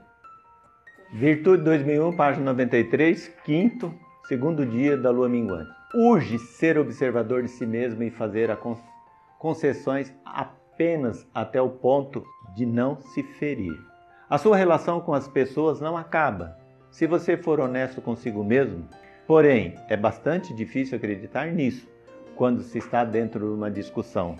Virtude 1.11 1.63
2001, 1.63 2.15
página 2.15 2.45
93, 2.45 3.27
quinto, 3.43 3.93
segundo 4.25 4.65
dia 4.65 4.95
da 4.95 5.11
lua 5.11 5.27
minguante. 5.27 5.69
Urge 5.93 6.39
ser 6.39 6.77
observador 6.77 7.43
de 7.43 7.49
si 7.49 7.65
mesmo 7.65 8.03
e 8.03 8.09
fazer 8.09 8.57
concessões 9.37 10.13
apenas 10.23 11.27
até 11.35 11.61
o 11.61 11.71
ponto 11.71 12.23
de 12.55 12.65
não 12.65 13.01
se 13.01 13.21
ferir. 13.21 13.77
A 14.29 14.37
sua 14.37 14.55
relação 14.55 15.01
com 15.01 15.13
as 15.13 15.27
pessoas 15.27 15.81
não 15.81 15.97
acaba 15.97 16.55
se 16.97 17.05
você 17.05 17.37
for 17.37 17.59
honesto 17.59 18.01
consigo 18.01 18.43
mesmo. 18.43 18.89
Porém, 19.27 19.75
é 19.87 19.95
bastante 19.95 20.51
difícil 20.51 20.97
acreditar 20.97 21.45
nisso 21.45 21.87
quando 22.35 22.63
se 22.63 22.79
está 22.79 23.03
dentro 23.03 23.45
de 23.47 23.53
uma 23.53 23.69
discussão. 23.69 24.35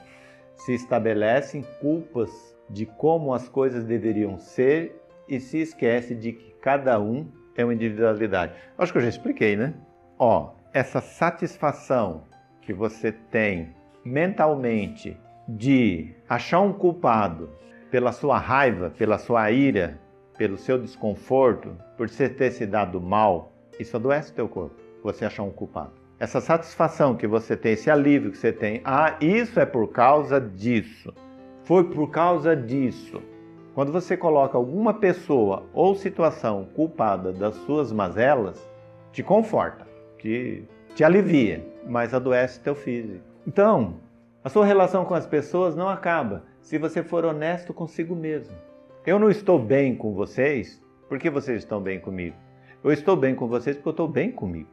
Se 0.56 0.74
estabelecem 0.74 1.63
culpas 1.80 2.32
de 2.67 2.88
como 2.88 3.32
as 3.32 3.48
coisas 3.48 3.84
deveriam 3.84 4.39
ser 4.39 5.00
e 5.30 5.39
se 5.39 5.60
esquece 5.60 6.15
de 6.15 6.32
que 6.32 6.56
cada 6.60 7.00
um 7.00 7.28
é 7.56 7.63
uma 7.63 7.76
individualidade. 7.76 8.54
Acho 8.76 8.91
que 8.91 8.98
eu 8.98 9.04
já 9.04 9.10
expliquei, 9.10 9.56
né? 9.56 9.76
Ó, 10.17 10.56
essa 10.74 11.00
satisfação 11.00 12.24
que 12.63 12.74
você 12.74 13.12
tem 13.12 13.76
mentalmente 14.04 15.15
de 15.48 16.15
achar 16.28 16.62
um 16.62 16.74
culpado 16.74 17.52
pela 17.91 18.12
sua 18.12 18.39
raiva, 18.39 18.89
pela 18.98 19.20
sua 19.20 19.52
ira, 19.52 20.00
pelo 20.38 20.58
seu 20.58 20.78
desconforto, 20.78 21.76
por 21.97 22.10
você 22.10 22.30
ter 22.30 22.52
se 22.52 22.65
dado 22.65 23.02
mal, 23.02 23.52
isso 23.80 23.95
adoece 23.97 24.32
o 24.32 24.36
teu 24.36 24.47
corpo. 24.47 24.76
Você 25.04 25.26
achar 25.26 25.43
um 25.43 25.52
culpado. 25.52 25.93
Essa 26.19 26.41
satisfação 26.41 27.15
que 27.15 27.28
você 27.28 27.56
tem, 27.56 27.73
esse 27.73 27.89
alívio 27.89 28.32
que 28.32 28.38
você 28.38 28.52
tem, 28.52 28.82
ah, 28.84 29.15
isso 29.21 29.60
é 29.60 29.65
por 29.65 29.89
causa 29.89 30.41
disso 30.41 31.13
foi 31.67 31.84
por 31.84 32.10
causa 32.10 32.56
disso. 32.56 33.21
Quando 33.76 33.91
você 33.91 34.15
coloca 34.15 34.58
alguma 34.58 34.93
pessoa 34.93 35.65
ou 35.73 35.93
situação 35.95 36.65
culpada 36.73 37.34
das 37.34 37.56
suas 37.56 37.91
mazelas, 37.91 38.58
te 39.12 39.21
conforta, 39.21 39.86
te, 40.17 40.63
te 40.95 41.04
alivia, 41.04 41.62
mas 41.86 42.13
adoece 42.13 42.62
teu 42.62 42.73
físico. 42.73 43.21
Então, 43.45 43.95
a 44.41 44.47
sua 44.47 44.65
relação 44.65 45.04
com 45.04 45.13
as 45.13 45.28
pessoas 45.28 45.76
não 45.76 45.89
acaba 45.89 46.43
se 46.62 46.78
você 46.78 47.04
for 47.04 47.26
honesto 47.26 47.73
consigo 47.73 48.15
mesmo. 48.15 48.56
Eu 49.08 49.17
não 49.17 49.30
estou 49.30 49.58
bem 49.58 49.96
com 49.96 50.13
vocês 50.13 50.84
porque 51.08 51.30
vocês 51.30 51.60
estão 51.60 51.80
bem 51.80 51.98
comigo. 51.98 52.36
Eu 52.84 52.91
estou 52.91 53.15
bem 53.15 53.34
com 53.34 53.48
vocês 53.48 53.78
porque 53.78 53.88
eu 53.88 53.91
estou 53.91 54.08
bem 54.10 54.30
comigo. 54.30 54.67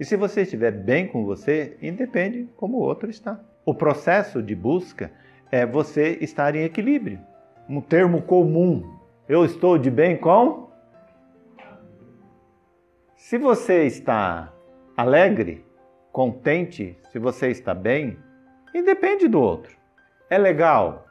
E 0.00 0.04
se 0.04 0.16
você 0.16 0.42
estiver 0.42 0.72
bem 0.72 1.06
com 1.06 1.24
você, 1.24 1.78
independe 1.80 2.48
como 2.56 2.78
o 2.78 2.80
outro 2.80 3.08
está. 3.08 3.40
O 3.64 3.72
processo 3.72 4.42
de 4.42 4.56
busca 4.56 5.12
é 5.52 5.64
você 5.64 6.18
estar 6.20 6.56
em 6.56 6.64
equilíbrio. 6.64 7.20
Um 7.68 7.80
termo 7.80 8.22
comum. 8.22 8.98
Eu 9.28 9.44
estou 9.44 9.78
de 9.78 9.88
bem 9.88 10.16
com. 10.16 10.68
Se 13.14 13.38
você 13.38 13.84
está 13.84 14.52
alegre, 14.96 15.64
contente, 16.10 16.98
se 17.12 17.20
você 17.20 17.50
está 17.50 17.72
bem, 17.72 18.18
independe 18.74 19.28
do 19.28 19.40
outro. 19.40 19.76
É 20.28 20.36
legal 20.36 21.05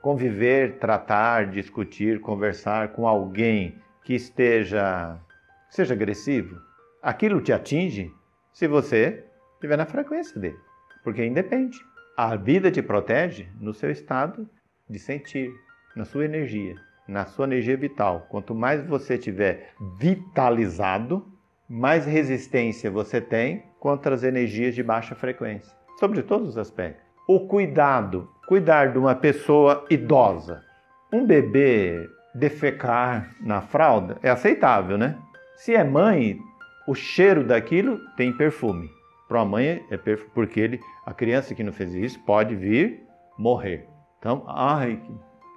conviver, 0.00 0.78
tratar, 0.78 1.46
discutir, 1.50 2.20
conversar 2.20 2.92
com 2.92 3.06
alguém 3.06 3.78
que 4.02 4.14
esteja 4.14 5.20
seja 5.68 5.94
agressivo. 5.94 6.60
Aquilo 7.02 7.40
te 7.40 7.52
atinge 7.52 8.12
se 8.52 8.66
você 8.66 9.24
estiver 9.54 9.76
na 9.76 9.86
frequência 9.86 10.38
dele, 10.38 10.58
porque 11.04 11.24
independe. 11.24 11.78
A 12.16 12.36
vida 12.36 12.70
te 12.70 12.82
protege 12.82 13.48
no 13.60 13.72
seu 13.72 13.90
estado 13.90 14.48
de 14.88 14.98
sentir, 14.98 15.50
na 15.94 16.04
sua 16.04 16.24
energia, 16.24 16.74
na 17.06 17.24
sua 17.24 17.46
energia 17.46 17.76
vital. 17.76 18.26
Quanto 18.28 18.54
mais 18.54 18.84
você 18.86 19.16
tiver 19.16 19.72
vitalizado, 19.98 21.26
mais 21.68 22.04
resistência 22.04 22.90
você 22.90 23.20
tem 23.20 23.64
contra 23.78 24.14
as 24.14 24.24
energias 24.24 24.74
de 24.74 24.82
baixa 24.82 25.14
frequência, 25.14 25.74
sobre 25.98 26.22
todos 26.22 26.50
os 26.50 26.58
aspectos. 26.58 27.09
O 27.32 27.38
cuidado, 27.38 28.28
cuidar 28.44 28.86
de 28.90 28.98
uma 28.98 29.14
pessoa 29.14 29.86
idosa. 29.88 30.64
Um 31.12 31.24
bebê 31.24 32.10
defecar 32.34 33.36
na 33.40 33.60
fralda 33.60 34.18
é 34.20 34.28
aceitável, 34.28 34.98
né? 34.98 35.16
Se 35.54 35.72
é 35.72 35.84
mãe, 35.84 36.40
o 36.88 36.92
cheiro 36.92 37.44
daquilo 37.44 38.00
tem 38.16 38.32
perfume. 38.32 38.90
Para 39.28 39.42
a 39.42 39.44
mãe 39.44 39.80
é 39.92 39.96
perfume, 39.96 40.32
porque 40.34 40.58
ele, 40.58 40.80
a 41.06 41.14
criança 41.14 41.54
que 41.54 41.62
não 41.62 41.72
fez 41.72 41.94
isso 41.94 42.18
pode 42.26 42.56
vir 42.56 43.06
morrer. 43.38 43.86
Então, 44.18 44.42
ai, 44.48 45.00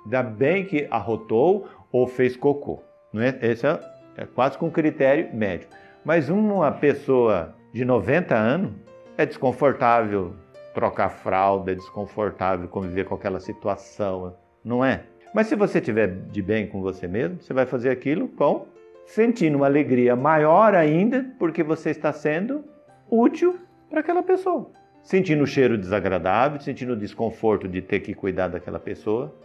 ainda 0.05 0.21
bem 0.21 0.65
que 0.65 0.88
arrotou 0.91 1.67
ou 1.91 2.05
fez 2.05 2.38
cocô. 2.38 2.83
Não 3.12 3.19
é? 3.23 3.36
Esse 3.41 3.65
é, 3.65 3.79
é 4.15 4.25
quase 4.27 4.59
com 4.59 4.69
critério 4.69 5.36
médio. 5.36 5.67
Mas 6.05 6.29
uma 6.29 6.71
pessoa 6.71 7.55
de 7.73 7.83
90 7.83 8.36
anos 8.36 8.73
é 9.17 9.25
desconfortável 9.25 10.36
trocar 10.73 11.09
fralda, 11.09 11.71
é 11.71 11.75
desconfortável 11.75 12.67
conviver 12.67 13.05
com 13.05 13.15
aquela 13.15 13.39
situação, 13.39 14.36
não 14.63 14.83
é? 14.83 15.03
Mas 15.33 15.47
se 15.47 15.55
você 15.55 15.79
estiver 15.79 16.07
de 16.07 16.41
bem 16.41 16.67
com 16.67 16.81
você 16.81 17.07
mesmo, 17.07 17.41
você 17.41 17.53
vai 17.53 17.65
fazer 17.65 17.89
aquilo 17.89 18.27
com 18.27 18.65
sentindo 19.05 19.57
uma 19.57 19.65
alegria 19.65 20.15
maior 20.15 20.75
ainda, 20.75 21.25
porque 21.38 21.63
você 21.63 21.89
está 21.89 22.13
sendo 22.13 22.63
útil 23.09 23.59
para 23.89 23.99
aquela 23.99 24.23
pessoa. 24.23 24.71
Sentindo 25.01 25.43
o 25.43 25.47
cheiro 25.47 25.77
desagradável, 25.77 26.59
sentindo 26.62 26.93
o 26.93 26.97
desconforto 26.97 27.67
de 27.67 27.81
ter 27.81 27.99
que 27.99 28.13
cuidar 28.13 28.47
daquela 28.47 28.79
pessoa, 28.79 29.36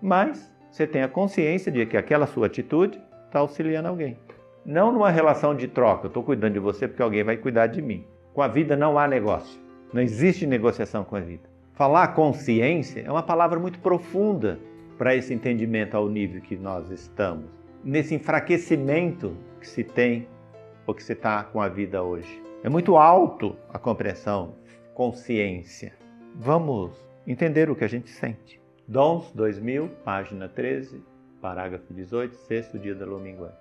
mas 0.00 0.54
você 0.70 0.86
tem 0.86 1.02
a 1.02 1.08
consciência 1.08 1.72
de 1.72 1.86
que 1.86 1.96
aquela 1.96 2.26
sua 2.26 2.46
atitude 2.46 3.00
está 3.26 3.38
auxiliando 3.38 3.88
alguém. 3.88 4.18
Não 4.64 4.92
numa 4.92 5.10
relação 5.10 5.54
de 5.54 5.68
troca, 5.68 6.06
eu 6.06 6.08
estou 6.08 6.22
cuidando 6.22 6.54
de 6.54 6.58
você 6.58 6.86
porque 6.86 7.02
alguém 7.02 7.24
vai 7.24 7.36
cuidar 7.36 7.68
de 7.68 7.80
mim. 7.80 8.04
Com 8.34 8.42
a 8.42 8.48
vida 8.48 8.76
não 8.76 8.98
há 8.98 9.08
negócio, 9.08 9.58
não 9.96 10.02
existe 10.02 10.46
negociação 10.46 11.04
com 11.04 11.16
a 11.16 11.20
vida. 11.20 11.48
Falar 11.72 12.08
consciência 12.08 13.00
é 13.00 13.10
uma 13.10 13.22
palavra 13.22 13.58
muito 13.58 13.78
profunda 13.78 14.60
para 14.98 15.16
esse 15.16 15.32
entendimento 15.32 15.96
ao 15.96 16.06
nível 16.06 16.42
que 16.42 16.54
nós 16.54 16.90
estamos, 16.90 17.46
nesse 17.82 18.14
enfraquecimento 18.14 19.34
que 19.58 19.66
se 19.66 19.82
tem 19.82 20.28
ou 20.86 20.94
que 20.94 21.02
se 21.02 21.14
está 21.14 21.42
com 21.44 21.62
a 21.62 21.68
vida 21.68 22.02
hoje. 22.02 22.42
É 22.62 22.68
muito 22.68 22.98
alto 22.98 23.56
a 23.72 23.78
compreensão, 23.78 24.54
consciência. 24.92 25.94
Vamos 26.34 26.92
entender 27.26 27.70
o 27.70 27.74
que 27.74 27.84
a 27.84 27.88
gente 27.88 28.10
sente. 28.10 28.60
Dons 28.86 29.32
2000, 29.32 29.88
página 30.04 30.46
13, 30.46 31.02
parágrafo 31.40 31.94
18, 31.94 32.36
sexto 32.36 32.78
dia 32.78 32.94
da 32.94 33.06
lua. 33.06 33.58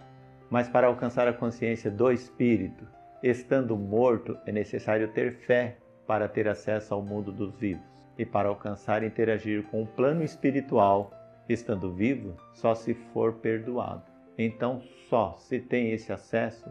Mas 0.49 0.67
para 0.67 0.87
alcançar 0.87 1.29
a 1.29 1.33
consciência 1.33 1.89
do 1.89 2.11
espírito, 2.11 2.85
estando 3.23 3.77
morto, 3.77 4.37
é 4.45 4.51
necessário 4.51 5.07
ter 5.07 5.33
fé 5.37 5.77
para 6.07 6.27
ter 6.27 6.47
acesso 6.47 6.93
ao 6.93 7.01
mundo 7.01 7.31
dos 7.31 7.55
vivos. 7.55 7.83
E 8.17 8.25
para 8.25 8.49
alcançar 8.49 9.03
e 9.03 9.07
interagir 9.07 9.63
com 9.63 9.83
o 9.83 9.87
plano 9.87 10.23
espiritual, 10.23 11.11
estando 11.49 11.91
vivo, 11.91 12.35
só 12.53 12.73
se 12.73 12.93
for 12.93 13.33
perdoado. 13.33 14.03
Então, 14.37 14.81
só 15.09 15.35
se 15.37 15.59
tem 15.59 15.91
esse 15.91 16.11
acesso 16.11 16.69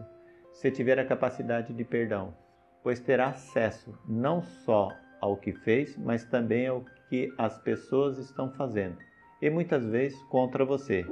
se 0.51 0.71
tiver 0.71 0.97
a 0.97 1.05
capacidade 1.05 1.73
de 1.73 1.83
perdão, 1.83 2.33
pois 2.81 2.99
terá 2.99 3.27
acesso 3.27 3.97
não 4.07 4.41
só 4.41 4.91
ao 5.19 5.35
que 5.35 5.51
fez, 5.51 5.97
mas 5.97 6.23
também 6.23 6.67
ao 6.67 6.85
que 7.09 7.33
as 7.37 7.57
pessoas 7.59 8.17
estão 8.17 8.51
fazendo, 8.51 8.97
e 9.41 9.49
muitas 9.49 9.85
vezes 9.85 10.21
contra 10.23 10.63
você. 10.63 11.05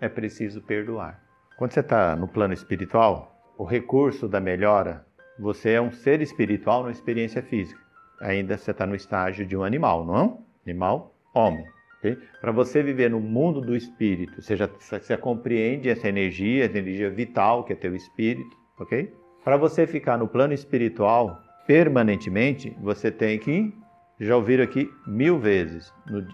É 0.00 0.08
preciso 0.08 0.62
perdoar. 0.62 1.22
Quando 1.56 1.72
você 1.72 1.80
está 1.80 2.16
no 2.16 2.28
plano 2.28 2.54
espiritual, 2.54 3.36
o 3.58 3.64
recurso 3.64 4.28
da 4.28 4.40
melhora, 4.40 5.04
você 5.38 5.72
é 5.72 5.80
um 5.80 5.92
ser 5.92 6.20
espiritual 6.20 6.84
na 6.84 6.90
experiência 6.90 7.42
física. 7.42 7.80
Ainda 8.20 8.56
você 8.56 8.70
está 8.70 8.86
no 8.86 8.94
estágio 8.94 9.46
de 9.46 9.56
um 9.56 9.62
animal, 9.62 10.04
não 10.04 10.16
é? 10.16 10.70
Animal, 10.70 11.14
homem. 11.34 11.64
Okay? 11.98 12.16
Para 12.40 12.52
você 12.52 12.82
viver 12.82 13.10
no 13.10 13.20
mundo 13.20 13.60
do 13.60 13.76
espírito, 13.76 14.40
você, 14.40 14.56
já, 14.56 14.68
você 14.78 15.16
compreende 15.16 15.88
essa 15.88 16.08
energia, 16.08 16.64
essa 16.64 16.78
energia 16.78 17.10
vital 17.10 17.64
que 17.64 17.72
é 17.72 17.76
teu 17.76 17.94
espírito, 17.94 18.56
ok? 18.78 19.12
Para 19.44 19.56
você 19.56 19.86
ficar 19.86 20.16
no 20.16 20.28
plano 20.28 20.52
espiritual 20.52 21.40
permanentemente, 21.66 22.76
você 22.80 23.10
tem 23.10 23.38
que, 23.38 23.72
já 24.20 24.36
ouviram 24.36 24.64
aqui 24.64 24.90
mil 25.06 25.38
vezes, 25.38 25.92
no, 26.06 26.26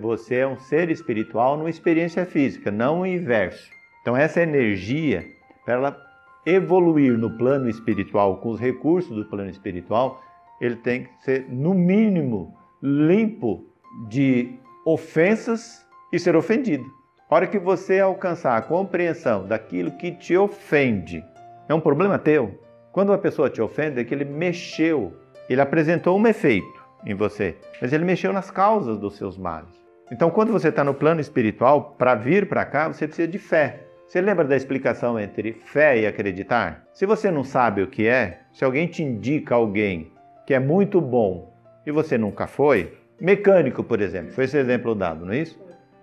você 0.00 0.36
é 0.36 0.46
um 0.46 0.58
ser 0.58 0.90
espiritual 0.90 1.56
numa 1.56 1.70
experiência 1.70 2.26
física, 2.26 2.70
não 2.70 3.00
o 3.00 3.06
inverso. 3.06 3.70
Então 4.02 4.16
essa 4.16 4.42
energia, 4.42 5.26
para 5.64 5.74
ela 5.74 6.09
evoluir 6.44 7.16
no 7.16 7.30
plano 7.36 7.68
espiritual, 7.68 8.38
com 8.38 8.50
os 8.50 8.60
recursos 8.60 9.14
do 9.14 9.24
plano 9.24 9.50
espiritual, 9.50 10.22
ele 10.60 10.76
tem 10.76 11.04
que 11.04 11.24
ser, 11.24 11.46
no 11.48 11.74
mínimo, 11.74 12.54
limpo 12.82 13.64
de 14.08 14.54
ofensas 14.84 15.86
e 16.12 16.18
ser 16.18 16.36
ofendido. 16.36 16.84
Hora 17.28 17.46
que 17.46 17.58
você 17.58 18.00
alcançar 18.00 18.56
a 18.56 18.62
compreensão 18.62 19.46
daquilo 19.46 19.92
que 19.92 20.12
te 20.12 20.36
ofende, 20.36 21.24
é 21.68 21.74
um 21.74 21.80
problema 21.80 22.18
teu. 22.18 22.58
Quando 22.92 23.10
uma 23.10 23.18
pessoa 23.18 23.48
te 23.48 23.62
ofende, 23.62 24.00
é 24.00 24.04
que 24.04 24.12
ele 24.12 24.24
mexeu, 24.24 25.14
ele 25.48 25.60
apresentou 25.60 26.18
um 26.18 26.26
efeito 26.26 26.84
em 27.06 27.14
você, 27.14 27.56
mas 27.80 27.92
ele 27.92 28.04
mexeu 28.04 28.32
nas 28.32 28.50
causas 28.50 28.98
dos 28.98 29.16
seus 29.16 29.38
males. 29.38 29.80
Então, 30.10 30.28
quando 30.28 30.52
você 30.52 30.68
está 30.68 30.82
no 30.82 30.92
plano 30.92 31.20
espiritual, 31.20 31.94
para 31.96 32.16
vir 32.16 32.48
para 32.48 32.64
cá, 32.64 32.88
você 32.88 33.06
precisa 33.06 33.28
de 33.28 33.38
fé. 33.38 33.86
Você 34.10 34.20
lembra 34.20 34.44
da 34.44 34.56
explicação 34.56 35.20
entre 35.20 35.52
fé 35.52 36.00
e 36.00 36.04
acreditar? 36.04 36.82
Se 36.92 37.06
você 37.06 37.30
não 37.30 37.44
sabe 37.44 37.80
o 37.80 37.86
que 37.86 38.08
é, 38.08 38.40
se 38.52 38.64
alguém 38.64 38.88
te 38.88 39.04
indica 39.04 39.54
alguém 39.54 40.10
que 40.44 40.52
é 40.52 40.58
muito 40.58 41.00
bom 41.00 41.54
e 41.86 41.92
você 41.92 42.18
nunca 42.18 42.48
foi, 42.48 42.98
Mecânico, 43.20 43.84
por 43.84 44.00
exemplo, 44.00 44.32
foi 44.32 44.46
esse 44.46 44.58
exemplo 44.58 44.96
dado, 44.96 45.24
não 45.24 45.32
é 45.32 45.38
isso? 45.38 45.56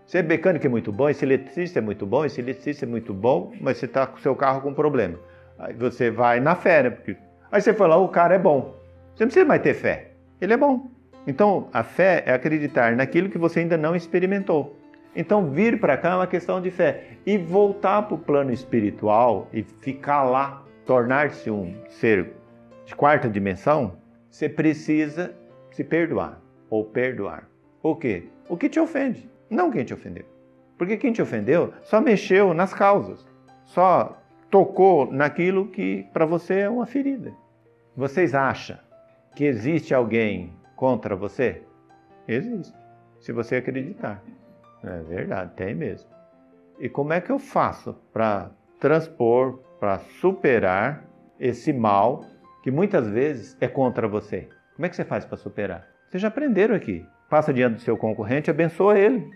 Ser 0.05 0.23
mecânico 0.23 0.65
é 0.65 0.69
muito 0.69 0.89
bom, 0.89 1.09
esse 1.09 1.25
eletricista 1.25 1.79
é 1.79 1.81
muito 1.81 2.05
bom, 2.05 2.23
esse 2.23 2.39
eletricista 2.39 2.85
é 2.85 2.87
muito 2.87 3.13
bom, 3.13 3.51
mas 3.59 3.75
você 3.75 3.87
está 3.87 4.07
com 4.07 4.15
o 4.15 4.21
seu 4.21 4.33
carro 4.37 4.61
com 4.61 4.73
problema. 4.73 5.19
Aí 5.59 5.73
você 5.73 6.09
vai 6.09 6.39
na 6.39 6.55
fé, 6.55 6.83
né? 6.83 6.89
Porque... 6.91 7.17
Aí 7.51 7.59
você 7.59 7.73
fala, 7.73 7.97
o 7.97 8.07
cara 8.07 8.35
é 8.35 8.39
bom. 8.39 8.73
Você 9.13 9.25
não 9.25 9.27
precisa 9.27 9.45
mais 9.45 9.61
ter 9.61 9.73
fé. 9.73 10.11
Ele 10.39 10.53
é 10.53 10.57
bom. 10.57 10.87
Então, 11.27 11.67
a 11.73 11.83
fé 11.83 12.23
é 12.25 12.31
acreditar 12.31 12.95
naquilo 12.95 13.29
que 13.29 13.37
você 13.37 13.59
ainda 13.59 13.75
não 13.75 13.97
experimentou. 13.97 14.76
Então, 15.19 15.49
vir 15.49 15.79
para 15.79 15.97
cá 15.97 16.11
é 16.11 16.15
uma 16.15 16.27
questão 16.27 16.61
de 16.61 16.69
fé. 16.69 17.17
E 17.25 17.39
voltar 17.39 18.03
para 18.03 18.13
o 18.13 18.19
plano 18.19 18.53
espiritual 18.53 19.47
e 19.51 19.63
ficar 19.63 20.23
lá, 20.23 20.63
tornar-se 20.85 21.49
um 21.49 21.73
ser 21.89 22.33
de 22.85 22.95
quarta 22.95 23.27
dimensão, 23.27 23.97
você 24.29 24.47
precisa 24.47 25.35
se 25.71 25.83
perdoar 25.83 26.39
ou 26.69 26.85
perdoar. 26.85 27.49
O 27.81 27.95
quê? 27.95 28.25
O 28.47 28.55
que 28.55 28.69
te 28.69 28.79
ofende, 28.79 29.27
não 29.49 29.71
quem 29.71 29.83
te 29.83 29.91
ofendeu. 29.91 30.25
Porque 30.77 30.95
quem 30.97 31.11
te 31.11 31.21
ofendeu 31.21 31.73
só 31.81 31.99
mexeu 31.99 32.53
nas 32.53 32.71
causas, 32.71 33.27
só 33.65 34.21
tocou 34.51 35.11
naquilo 35.11 35.67
que 35.67 36.05
para 36.13 36.27
você 36.27 36.59
é 36.59 36.69
uma 36.69 36.85
ferida. 36.85 37.33
Vocês 37.95 38.35
acham 38.35 38.77
que 39.35 39.45
existe 39.45 39.95
alguém 39.95 40.53
contra 40.75 41.15
você? 41.15 41.63
Existe, 42.27 42.77
se 43.19 43.31
você 43.31 43.55
acreditar. 43.55 44.23
É 44.83 44.99
verdade, 45.01 45.53
tem 45.55 45.73
mesmo. 45.73 46.09
E 46.79 46.87
como 46.87 47.13
é 47.13 47.21
que 47.21 47.31
eu 47.31 47.39
faço 47.39 47.95
para 48.13 48.51
transpor, 48.79 49.59
para 49.79 49.99
superar 50.19 51.03
esse 51.39 51.73
mal 51.73 52.25
que 52.63 52.69
muitas 52.69 53.07
vezes 53.09 53.57
é 53.59 53.67
contra 53.67 54.07
você? 54.07 54.47
Como 54.75 54.85
é 54.85 54.89
que 54.89 54.95
você 54.95 55.03
faz 55.03 55.25
para 55.25 55.37
superar? 55.37 55.87
Vocês 56.07 56.21
já 56.21 56.27
aprenderam 56.27 56.75
aqui. 56.75 57.05
Passa 57.29 57.53
diante 57.53 57.75
do 57.75 57.81
seu 57.81 57.97
concorrente, 57.97 58.49
abençoa 58.49 58.97
ele. 58.97 59.29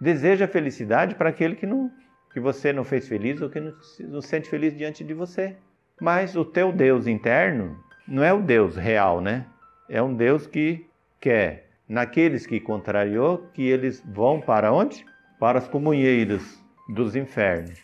Deseja 0.00 0.46
felicidade 0.46 1.14
para 1.14 1.28
aquele 1.28 1.56
que, 1.56 1.66
não, 1.66 1.90
que 2.32 2.40
você 2.40 2.72
não 2.72 2.84
fez 2.84 3.06
feliz 3.06 3.40
ou 3.42 3.50
que 3.50 3.60
não, 3.60 3.72
não 4.08 4.20
sente 4.20 4.48
feliz 4.48 4.76
diante 4.76 5.04
de 5.04 5.12
você. 5.12 5.56
Mas 6.00 6.36
o 6.36 6.44
teu 6.44 6.72
Deus 6.72 7.06
interno 7.06 7.76
não 8.06 8.22
é 8.22 8.32
o 8.32 8.40
Deus 8.40 8.76
real, 8.76 9.20
né? 9.20 9.46
É 9.88 10.02
um 10.02 10.14
Deus 10.14 10.46
que 10.46 10.86
quer, 11.20 11.63
naqueles 11.88 12.46
que 12.46 12.60
contrariou, 12.60 13.46
que 13.52 13.62
eles 13.62 14.02
vão 14.06 14.40
para 14.40 14.72
onde? 14.72 15.04
Para 15.38 15.58
as 15.58 15.68
comunheiras 15.68 16.62
dos 16.88 17.16
infernos. 17.16 17.78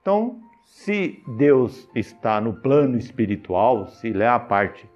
Então, 0.00 0.40
se 0.64 1.22
Deus 1.36 1.88
está 1.94 2.40
no 2.40 2.54
plano 2.54 2.96
espiritual, 2.96 3.88
se 3.88 4.08
ele 4.08 4.22
é 4.22 4.28
a 4.28 4.38
parte 4.38 4.90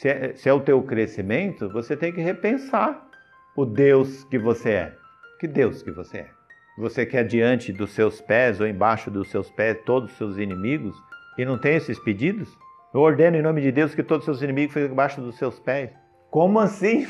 se 0.00 0.08
é, 0.08 0.34
se 0.34 0.48
é 0.48 0.52
o 0.52 0.60
teu 0.60 0.82
crescimento, 0.82 1.68
você 1.68 1.94
tem 1.94 2.10
que 2.10 2.22
repensar 2.22 3.06
o 3.54 3.66
Deus 3.66 4.24
que 4.24 4.38
você 4.38 4.70
é. 4.70 4.94
Que 5.38 5.46
Deus 5.46 5.82
que 5.82 5.90
você 5.90 6.18
é? 6.18 6.30
Você 6.78 7.04
quer 7.04 7.24
diante 7.24 7.70
dos 7.70 7.90
seus 7.90 8.18
pés 8.18 8.62
ou 8.62 8.66
embaixo 8.66 9.10
dos 9.10 9.30
seus 9.30 9.50
pés 9.50 9.76
todos 9.84 10.10
os 10.10 10.16
seus 10.16 10.38
inimigos 10.38 10.96
e 11.36 11.44
não 11.44 11.58
tem 11.58 11.76
esses 11.76 11.98
pedidos? 11.98 12.48
Eu 12.94 13.00
ordeno 13.00 13.36
em 13.36 13.42
nome 13.42 13.60
de 13.60 13.70
Deus 13.70 13.94
que 13.94 14.02
todos 14.02 14.26
os 14.26 14.36
seus 14.36 14.42
inimigos 14.42 14.72
fiquem 14.72 14.88
debaixo 14.88 15.20
dos 15.20 15.36
seus 15.36 15.60
pés. 15.60 15.90
Como 16.30 16.58
assim? 16.58 17.06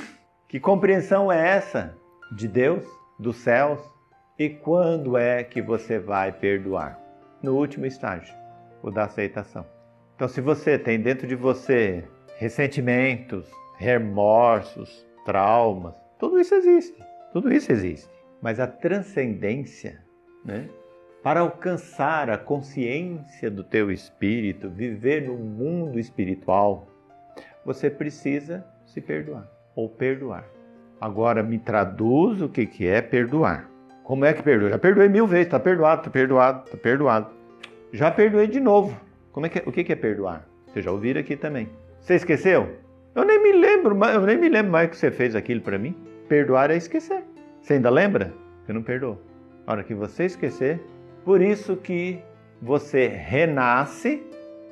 Que 0.51 0.59
compreensão 0.59 1.31
é 1.31 1.49
essa 1.49 1.97
de 2.33 2.49
Deus, 2.49 2.85
dos 3.17 3.37
céus? 3.37 3.79
E 4.37 4.51
quando 4.51 5.17
é 5.17 5.45
que 5.45 5.63
você 5.63 5.97
vai 5.97 6.33
perdoar? 6.33 6.99
No 7.41 7.57
último 7.57 7.87
estágio, 7.87 8.35
o 8.83 8.91
da 8.91 9.05
aceitação. 9.05 9.65
Então, 10.17 10.27
se 10.27 10.41
você 10.41 10.77
tem 10.77 11.01
dentro 11.01 11.25
de 11.25 11.37
você 11.37 12.03
ressentimentos, 12.37 13.49
remorsos, 13.79 15.07
traumas, 15.25 15.95
tudo 16.19 16.41
isso 16.41 16.57
existe. 16.57 17.01
Tudo 17.33 17.53
isso 17.53 17.71
existe. 17.71 18.11
Mas 18.43 18.59
a 18.59 18.67
transcendência, 18.67 20.05
né? 20.45 20.69
Para 21.23 21.41
alcançar 21.41 22.29
a 22.29 22.37
consciência 22.37 23.53
do 23.53 23.63
teu 23.63 23.89
espírito, 23.89 24.69
viver 24.69 25.29
no 25.29 25.37
mundo 25.37 25.97
espiritual, 25.97 26.89
você 27.65 27.89
precisa 27.89 28.67
se 28.85 29.01
perdoar 29.01 29.60
ou 29.75 29.89
perdoar. 29.89 30.45
Agora 31.01 31.43
me 31.43 31.59
traduz 31.59 32.43
o 32.43 32.49
que, 32.49 32.67
que 32.67 32.87
é 32.87 33.01
perdoar. 33.01 33.69
Como 34.05 34.25
é 34.25 34.33
que 34.33 34.43
perdoa? 34.43 34.71
Já 34.71 34.79
perdoei 34.79 35.09
mil 35.09 35.27
vezes, 35.27 35.47
está 35.47 35.59
perdoado, 35.59 36.01
está 36.01 36.11
perdoado, 36.11 36.65
está 36.65 36.77
perdoado. 36.77 37.27
Já 37.93 38.11
perdoei 38.11 38.47
de 38.47 38.61
novo. 38.61 38.99
Como 39.33 39.47
é 39.47 39.49
que, 39.49 39.59
é? 39.61 39.63
o 39.65 39.73
que, 39.73 39.85
que 39.85 39.93
é 39.93 39.97
perdoar? 39.97 40.47
Vocês 40.67 40.85
já 40.85 40.91
ouviram 40.91 41.21
aqui 41.21 41.37
também. 41.37 41.69
Você 42.01 42.15
esqueceu? 42.15 42.77
Eu 43.15 43.25
nem 43.25 43.43
me 43.43 43.53
lembro, 43.53 43.97
eu 44.05 44.21
nem 44.23 44.37
me 44.37 44.49
lembro 44.49 44.73
mais 44.73 44.91
que 44.91 44.97
você 44.97 45.11
fez 45.11 45.35
aquilo 45.35 45.61
para 45.61 45.79
mim. 45.79 45.95
Perdoar 46.29 46.71
é 46.71 46.77
esquecer. 46.77 47.25
Você 47.61 47.75
ainda 47.75 47.91
lembra? 47.91 48.33
Você 48.65 48.73
não 48.73 48.83
perdoou. 48.83 49.21
A 49.67 49.73
hora 49.73 49.85
que 49.85 49.95
você 49.95 50.25
esquecer, 50.25 50.81
por 51.25 51.41
isso 51.41 51.77
que 51.77 52.21
você 52.61 53.09
renasce, 53.09 54.23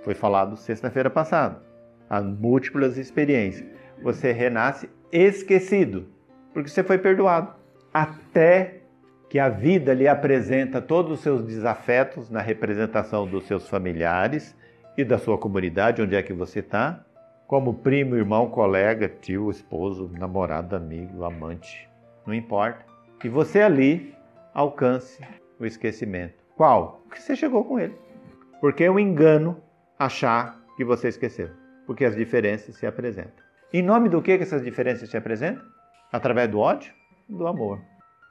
foi 0.02 0.14
falado 0.14 0.56
sexta-feira 0.56 1.10
passada, 1.10 1.60
as 2.08 2.24
múltiplas 2.24 2.96
experiências. 2.96 3.68
Você 4.02 4.32
renasce 4.32 4.88
esquecido, 5.12 6.06
porque 6.52 6.68
você 6.68 6.82
foi 6.82 6.98
perdoado. 6.98 7.52
Até 7.92 8.82
que 9.28 9.38
a 9.38 9.48
vida 9.48 9.92
lhe 9.92 10.08
apresenta 10.08 10.80
todos 10.80 11.12
os 11.12 11.20
seus 11.20 11.42
desafetos 11.44 12.30
na 12.30 12.40
representação 12.40 13.26
dos 13.26 13.46
seus 13.46 13.68
familiares 13.68 14.56
e 14.96 15.04
da 15.04 15.18
sua 15.18 15.36
comunidade, 15.36 16.02
onde 16.02 16.16
é 16.16 16.22
que 16.22 16.32
você 16.32 16.60
está, 16.60 17.04
como 17.46 17.74
primo, 17.74 18.16
irmão, 18.16 18.48
colega, 18.48 19.08
tio, 19.08 19.50
esposo, 19.50 20.10
namorado, 20.18 20.76
amigo, 20.76 21.24
amante, 21.24 21.88
não 22.26 22.34
importa. 22.34 22.84
E 23.22 23.28
você 23.28 23.62
ali 23.62 24.14
alcance 24.54 25.22
o 25.58 25.66
esquecimento. 25.66 26.34
Qual? 26.56 27.02
Porque 27.04 27.20
você 27.20 27.36
chegou 27.36 27.64
com 27.64 27.78
ele. 27.78 27.94
Porque 28.60 28.84
é 28.84 28.90
um 28.90 28.98
engano 28.98 29.62
achar 29.98 30.60
que 30.76 30.84
você 30.84 31.08
esqueceu. 31.08 31.50
Porque 31.86 32.04
as 32.04 32.16
diferenças 32.16 32.76
se 32.76 32.86
apresentam. 32.86 33.47
Em 33.72 33.82
nome 33.82 34.08
do 34.08 34.22
que, 34.22 34.32
essas 34.32 34.62
diferenças 34.62 35.10
se 35.10 35.16
apresentam? 35.16 35.62
Através 36.10 36.50
do 36.50 36.58
ódio? 36.58 36.92
Do 37.28 37.46
amor. 37.46 37.80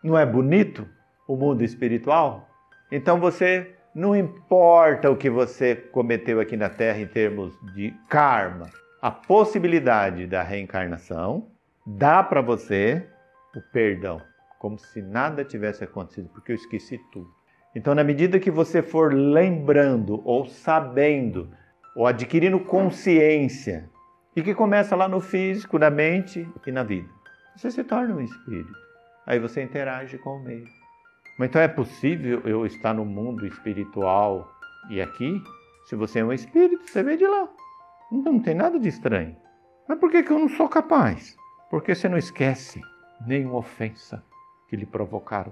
Não 0.03 0.17
é 0.17 0.25
bonito 0.25 0.87
o 1.27 1.35
mundo 1.35 1.63
espiritual? 1.63 2.49
Então 2.91 3.19
você 3.19 3.75
não 3.93 4.15
importa 4.15 5.11
o 5.11 5.15
que 5.17 5.29
você 5.29 5.75
cometeu 5.75 6.39
aqui 6.39 6.57
na 6.57 6.69
Terra 6.69 6.99
em 6.99 7.07
termos 7.07 7.53
de 7.73 7.93
karma, 8.09 8.67
a 9.01 9.11
possibilidade 9.11 10.25
da 10.25 10.41
reencarnação 10.41 11.47
dá 11.85 12.23
para 12.23 12.41
você 12.41 13.05
o 13.55 13.61
perdão, 13.71 14.19
como 14.59 14.77
se 14.77 15.01
nada 15.01 15.43
tivesse 15.43 15.83
acontecido, 15.83 16.29
porque 16.29 16.51
eu 16.51 16.55
esqueci 16.55 16.99
tudo. 17.11 17.29
Então, 17.75 17.93
na 17.93 18.03
medida 18.03 18.39
que 18.39 18.49
você 18.49 18.81
for 18.81 19.13
lembrando 19.13 20.21
ou 20.25 20.47
sabendo 20.47 21.51
ou 21.95 22.07
adquirindo 22.07 22.59
consciência, 22.59 23.89
e 24.37 24.43
que 24.43 24.53
começa 24.53 24.95
lá 24.95 25.07
no 25.07 25.19
físico, 25.19 25.79
na 25.79 25.89
mente 25.89 26.47
e 26.63 26.71
na 26.71 26.83
vida, 26.83 27.09
você 27.55 27.71
se 27.71 27.83
torna 27.83 28.13
um 28.13 28.21
espírito. 28.21 28.71
Aí 29.25 29.39
você 29.39 29.63
interage 29.63 30.19
com 30.19 30.37
o 30.37 30.43
meio. 30.43 30.63
Mas 31.39 31.49
então 31.49 31.59
é 31.59 31.67
possível 31.67 32.43
eu 32.45 32.63
estar 32.63 32.93
no 32.93 33.03
mundo 33.03 33.47
espiritual 33.47 34.47
e 34.91 35.01
aqui? 35.01 35.41
Se 35.87 35.95
você 35.95 36.19
é 36.19 36.23
um 36.23 36.31
espírito, 36.31 36.87
você 36.87 37.01
veio 37.01 37.17
de 37.17 37.25
lá. 37.25 37.49
Então 38.11 38.33
não 38.33 38.39
tem 38.39 38.53
nada 38.53 38.79
de 38.79 38.87
estranho. 38.87 39.35
Mas 39.89 39.97
por 39.97 40.11
que, 40.11 40.17
eu 40.17 40.37
não 40.37 40.49
sou 40.49 40.69
capaz? 40.69 41.35
Porque 41.71 41.95
você 41.95 42.07
não 42.07 42.17
esquece 42.17 42.79
nenhuma 43.25 43.57
ofensa 43.57 44.23
que 44.69 44.75
lhe 44.75 44.85
provocaram. 44.85 45.51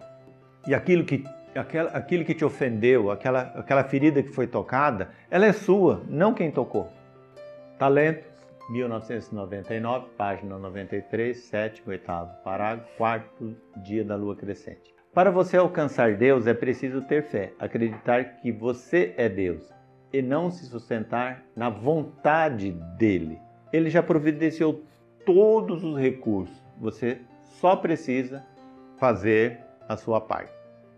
E 0.67 0.75
aquilo 0.75 1.03
que 1.05 1.23
aquela, 1.55 1.89
aquilo 1.89 2.23
que 2.23 2.35
te 2.35 2.45
ofendeu, 2.45 3.09
aquela, 3.09 3.41
aquela 3.55 3.83
ferida 3.83 4.21
que 4.21 4.29
foi 4.29 4.45
tocada, 4.45 5.09
ela 5.31 5.47
é 5.47 5.53
sua, 5.53 6.03
não 6.07 6.35
quem 6.35 6.51
tocou. 6.51 6.93
Talentos, 7.79 8.34
1999, 8.69 10.07
página 10.17 10.57
93, 10.57 11.37
sétimo, 11.37 11.91
oitavo 11.91 12.31
parágrafo, 12.43 12.89
quarto 12.97 13.55
dia 13.83 14.03
da 14.03 14.15
lua 14.15 14.35
crescente. 14.35 14.93
Para 15.13 15.31
você 15.31 15.55
alcançar 15.55 16.15
Deus 16.15 16.45
é 16.45 16.53
preciso 16.53 17.01
ter 17.01 17.23
fé, 17.23 17.53
acreditar 17.59 18.41
que 18.41 18.51
você 18.51 19.13
é 19.17 19.29
Deus 19.29 19.73
e 20.11 20.21
não 20.21 20.51
se 20.51 20.65
sustentar 20.65 21.43
na 21.55 21.69
vontade 21.69 22.71
dele. 22.97 23.39
Ele 23.71 23.89
já 23.89 24.03
providenciou 24.03 24.83
todos 25.25 25.83
os 25.83 25.97
recursos. 25.97 26.55
Você 26.79 27.19
só 27.43 27.75
precisa 27.75 28.45
fazer 28.97 29.59
a 29.87 29.95
sua 29.95 30.19
parte. 30.19 30.51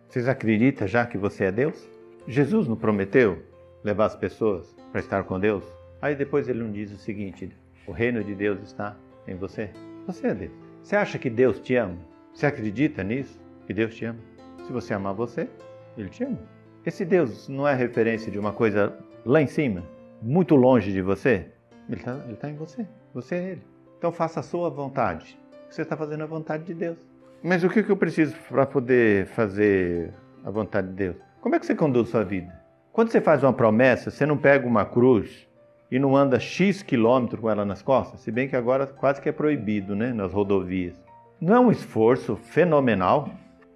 Vocês 0.07 0.27
acreditam 0.27 0.87
já 0.87 1.05
que 1.05 1.17
você 1.17 1.45
é 1.45 1.51
Deus? 1.51 1.87
Jesus 2.27 2.67
não 2.67 2.75
prometeu 2.75 3.43
levar 3.83 4.05
as 4.05 4.15
pessoas 4.15 4.75
para 4.91 4.99
estar 4.99 5.23
com 5.23 5.39
Deus? 5.39 5.76
Aí 6.01 6.15
depois 6.15 6.47
ele 6.47 6.59
não 6.59 6.71
diz 6.71 6.91
o 6.91 6.97
seguinte: 6.97 7.49
o 7.85 7.91
reino 7.91 8.23
de 8.23 8.35
Deus 8.35 8.61
está 8.61 8.95
em 9.27 9.35
você. 9.35 9.69
Você 10.05 10.27
é 10.27 10.33
Deus. 10.33 10.51
Você 10.83 10.95
acha 10.95 11.17
que 11.17 11.29
Deus 11.29 11.59
te 11.59 11.75
ama? 11.75 11.97
Você 12.33 12.45
acredita 12.45 13.03
nisso? 13.03 13.39
Que 13.65 13.73
Deus 13.73 13.95
te 13.95 14.05
ama? 14.05 14.19
Se 14.65 14.71
você 14.71 14.93
amar 14.93 15.13
você, 15.13 15.49
Ele 15.97 16.09
te 16.09 16.23
ama. 16.23 16.39
Esse 16.85 17.03
Deus 17.03 17.49
não 17.49 17.67
é 17.67 17.73
referência 17.73 18.31
de 18.31 18.39
uma 18.39 18.53
coisa 18.53 18.97
lá 19.25 19.41
em 19.41 19.47
cima, 19.47 19.83
muito 20.21 20.55
longe 20.55 20.91
de 20.91 21.01
você? 21.01 21.47
Ele 21.89 21.97
está 21.97 22.15
tá 22.39 22.49
em 22.49 22.55
você. 22.55 22.87
Você 23.13 23.35
é 23.35 23.51
Ele. 23.51 23.61
Então 23.97 24.11
faça 24.11 24.39
a 24.39 24.43
sua 24.43 24.69
vontade. 24.69 25.37
Você 25.69 25.81
está 25.81 25.97
fazendo 25.97 26.23
a 26.23 26.27
vontade 26.27 26.63
de 26.63 26.73
Deus. 26.73 26.97
Mas 27.43 27.63
o 27.63 27.69
que 27.69 27.79
eu 27.79 27.97
preciso 27.97 28.35
para 28.49 28.65
poder 28.65 29.25
fazer 29.27 30.13
a 30.43 30.51
vontade 30.51 30.87
de 30.87 30.93
Deus? 30.93 31.15
Como 31.41 31.55
é 31.55 31.59
que 31.59 31.65
você 31.65 31.75
conduz 31.75 32.09
sua 32.09 32.23
vida? 32.23 32.53
Quando 32.91 33.11
você 33.11 33.21
faz 33.21 33.43
uma 33.43 33.53
promessa, 33.53 34.09
você 34.09 34.25
não 34.25 34.37
pega 34.37 34.65
uma 34.67 34.85
cruz 34.85 35.46
e 35.91 35.97
não 35.99 36.15
anda 36.15 36.39
X 36.39 36.83
quilômetros 36.83 37.39
com 37.39 37.49
ela 37.49 37.65
nas 37.65 37.81
costas, 37.81 38.19
se 38.19 38.31
bem 38.31 38.47
que 38.47 38.55
agora 38.55 38.85
quase 38.85 39.21
que 39.21 39.29
é 39.29 39.31
proibido, 39.31 39.95
né, 39.95 40.11
nas 40.13 40.33
rodovias. 40.33 41.01
Não 41.39 41.55
é 41.55 41.59
um 41.59 41.71
esforço 41.71 42.35
fenomenal 42.35 43.29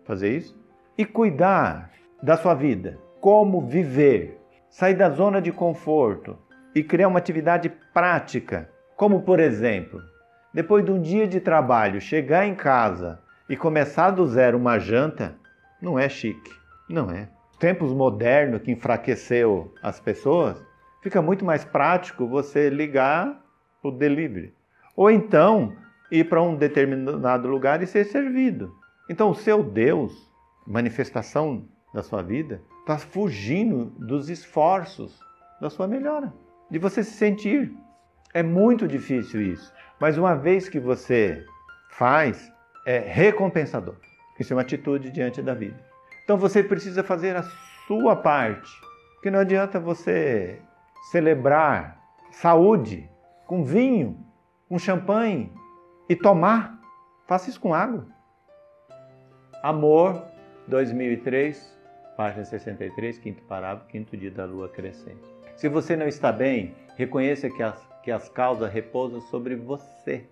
fazer 0.03 0.35
isso? 0.35 0.59
E 0.97 1.05
cuidar 1.05 1.91
da 2.21 2.35
sua 2.35 2.53
vida, 2.53 2.99
como 3.19 3.61
viver, 3.61 4.39
sair 4.69 4.95
da 4.95 5.09
zona 5.09 5.41
de 5.41 5.51
conforto 5.51 6.37
e 6.73 6.83
criar 6.83 7.07
uma 7.07 7.19
atividade 7.19 7.69
prática, 7.93 8.69
como 8.95 9.21
por 9.21 9.39
exemplo, 9.39 10.01
depois 10.53 10.83
de 10.83 10.91
um 10.91 11.01
dia 11.01 11.27
de 11.27 11.39
trabalho, 11.39 12.01
chegar 12.01 12.45
em 12.45 12.55
casa 12.55 13.19
e 13.49 13.55
começar 13.55 14.11
do 14.11 14.25
zero 14.27 14.57
uma 14.57 14.79
janta 14.79 15.35
não 15.81 15.97
é 15.97 16.07
chique. 16.07 16.51
Não 16.89 17.09
é. 17.09 17.29
Tempos 17.59 17.93
modernos 17.93 18.61
que 18.61 18.71
enfraqueceu 18.71 19.73
as 19.81 19.99
pessoas, 19.99 20.61
fica 21.01 21.21
muito 21.21 21.43
mais 21.43 21.65
prático 21.65 22.27
você 22.27 22.69
ligar 22.69 23.41
o 23.83 23.91
delivery. 23.91 24.53
Ou 24.95 25.09
então 25.09 25.75
ir 26.11 26.25
para 26.25 26.41
um 26.41 26.55
determinado 26.55 27.47
lugar 27.47 27.81
e 27.81 27.87
ser 27.87 28.05
servido. 28.05 28.75
Então 29.09 29.29
o 29.29 29.35
seu 29.35 29.63
Deus, 29.63 30.31
manifestação 30.65 31.65
da 31.93 32.03
sua 32.03 32.21
vida, 32.21 32.61
está 32.81 32.97
fugindo 32.97 33.85
dos 33.97 34.29
esforços 34.29 35.19
da 35.59 35.69
sua 35.69 35.87
melhora, 35.87 36.33
de 36.69 36.79
você 36.79 37.03
se 37.03 37.11
sentir. 37.11 37.73
É 38.33 38.41
muito 38.41 38.87
difícil 38.87 39.41
isso, 39.41 39.73
mas 39.99 40.17
uma 40.17 40.35
vez 40.35 40.69
que 40.69 40.79
você 40.79 41.45
faz, 41.89 42.51
é 42.85 42.99
recompensador. 42.99 43.95
Isso 44.39 44.53
é 44.53 44.55
uma 44.55 44.61
atitude 44.61 45.11
diante 45.11 45.41
da 45.41 45.53
vida. 45.53 45.79
Então 46.23 46.37
você 46.37 46.63
precisa 46.63 47.03
fazer 47.03 47.35
a 47.35 47.43
sua 47.85 48.15
parte. 48.15 48.71
Porque 49.13 49.29
não 49.29 49.39
adianta 49.39 49.79
você 49.79 50.59
celebrar 51.09 51.99
saúde 52.31 53.09
com 53.45 53.63
vinho, 53.63 54.17
com 54.69 54.77
champanhe 54.77 55.51
e 56.07 56.15
tomar. 56.15 56.79
Faça 57.27 57.49
isso 57.49 57.59
com 57.59 57.73
água. 57.73 58.05
Amor 59.63 60.23
2003, 60.67 61.77
página 62.15 62.45
63, 62.45 63.17
quinto 63.17 63.43
parágrafo, 63.43 63.87
quinto 63.87 64.15
dia 64.15 64.31
da 64.31 64.45
lua 64.45 64.69
crescente. 64.69 65.21
Se 65.55 65.67
você 65.67 65.95
não 65.95 66.07
está 66.07 66.31
bem, 66.31 66.75
reconheça 66.95 67.49
que 67.49 67.61
as, 67.61 67.87
que 68.03 68.11
as 68.11 68.29
causas 68.29 68.71
repousam 68.71 69.21
sobre 69.21 69.55
você 69.55 70.25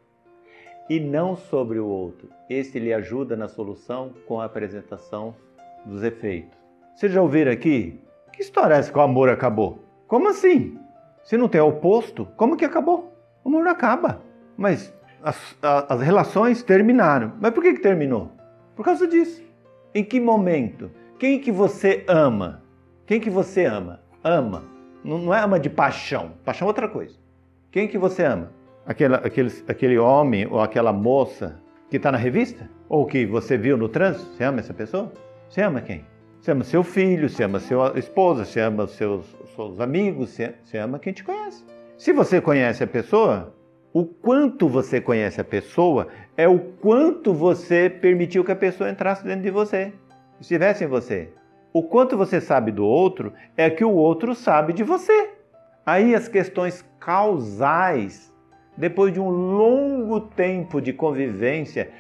e 0.90 1.00
não 1.00 1.36
sobre 1.36 1.80
o 1.80 1.88
outro. 1.88 2.30
Este 2.50 2.80
lhe 2.80 2.94
ajuda 2.94 3.36
na 3.36 3.48
solução 3.48 4.14
com 4.28 4.42
a 4.42 4.46
apresentação 4.46 5.36
dos 5.86 6.04
efeitos. 6.04 6.58
Vocês 6.96 7.12
já 7.12 7.22
ouviram 7.22 7.52
aqui? 7.52 8.00
Que 8.34 8.42
história 8.42 8.74
é 8.74 8.80
essa 8.80 8.92
que 8.92 8.98
o 8.98 9.02
amor 9.02 9.30
acabou? 9.30 9.89
Como 10.10 10.28
assim? 10.28 10.76
Se 11.24 11.38
não 11.38 11.48
tem 11.48 11.62
oposto, 11.62 12.28
como 12.36 12.58
que 12.58 12.66
acabou? 12.66 13.14
O 13.44 13.50
não 13.50 13.66
acaba. 13.70 14.20
Mas 14.58 14.92
as, 15.22 15.56
as 15.62 16.02
relações 16.02 16.64
terminaram. 16.64 17.34
Mas 17.40 17.54
por 17.54 17.62
que, 17.62 17.74
que 17.74 17.80
terminou? 17.80 18.32
Por 18.76 18.84
causa 18.84 19.08
disso. 19.08 19.44
Em 19.94 20.04
que 20.04 20.20
momento? 20.20 20.90
Quem 21.20 21.40
que 21.40 21.52
você 21.52 22.04
ama? 22.08 22.64
Quem 23.06 23.20
que 23.20 23.30
você 23.30 23.66
ama? 23.66 24.00
Ama. 24.24 24.64
Não, 25.04 25.20
não 25.20 25.34
é 25.34 25.42
ama 25.42 25.60
de 25.60 25.70
paixão. 25.70 26.32
Paixão 26.44 26.66
é 26.66 26.70
outra 26.70 26.88
coisa. 26.88 27.16
Quem 27.72 27.88
que 27.88 27.98
você 27.98 28.24
ama? 28.24 28.52
Aquela, 28.88 29.18
aquele, 29.18 29.54
aquele 29.68 30.00
homem 30.00 30.48
ou 30.50 30.60
aquela 30.60 30.92
moça 30.92 31.62
que 31.88 31.98
está 31.98 32.12
na 32.12 32.18
revista? 32.18 32.68
Ou 32.90 33.06
que 33.06 33.28
você 33.28 33.60
viu 33.60 33.78
no 33.78 33.88
trânsito? 33.88 34.32
Você 34.32 34.44
ama 34.44 34.60
essa 34.60 34.74
pessoa? 34.74 35.14
Você 35.48 35.62
ama 35.62 35.82
quem? 35.82 36.04
Você 36.42 36.52
ama 36.52 36.64
seu 36.64 36.84
filho, 36.84 37.30
você 37.30 37.44
ama 37.44 37.60
sua 37.60 37.94
esposa, 37.96 38.44
você 38.44 38.60
ama 38.60 38.88
seus, 38.88 39.26
seus 39.56 39.80
amigos, 39.80 40.38
você, 40.64 40.78
ama 40.78 41.00
quem 41.00 41.14
te 41.14 41.24
conhece. 41.24 41.66
Se 41.98 42.14
você 42.14 42.40
conhece 42.40 42.84
a 42.84 42.88
pessoa, 42.88 43.54
o 43.92 44.06
quanto 44.06 44.70
você 44.70 45.02
conhece 45.02 45.42
a 45.42 45.44
pessoa 45.44 46.08
é 46.38 46.48
o 46.48 46.60
quanto 46.60 47.34
você 47.34 47.90
permitiu 47.90 48.44
que 48.44 48.52
a 48.52 48.56
pessoa 48.56 48.90
entrasse 48.90 49.24
dentro 49.24 49.42
de 49.42 49.52
você, 49.52 49.92
estivesse 50.40 50.84
em 50.84 50.88
você. 50.88 51.34
O 51.74 51.84
quanto 51.84 52.18
você 52.18 52.40
sabe 52.40 52.72
do 52.72 52.86
outro 52.86 53.34
é 53.58 53.70
que 53.70 53.84
o 53.84 53.94
outro 53.94 54.34
sabe 54.34 54.74
de 54.74 54.84
você. 54.84 55.32
Aí 55.86 56.16
as 56.16 56.28
questões 56.28 56.86
causais, 57.00 58.34
depois 58.78 59.12
de 59.14 59.20
um 59.20 59.30
longo 59.30 60.22
tempo 60.22 60.82
de 60.82 60.94
convivência, 60.94 61.92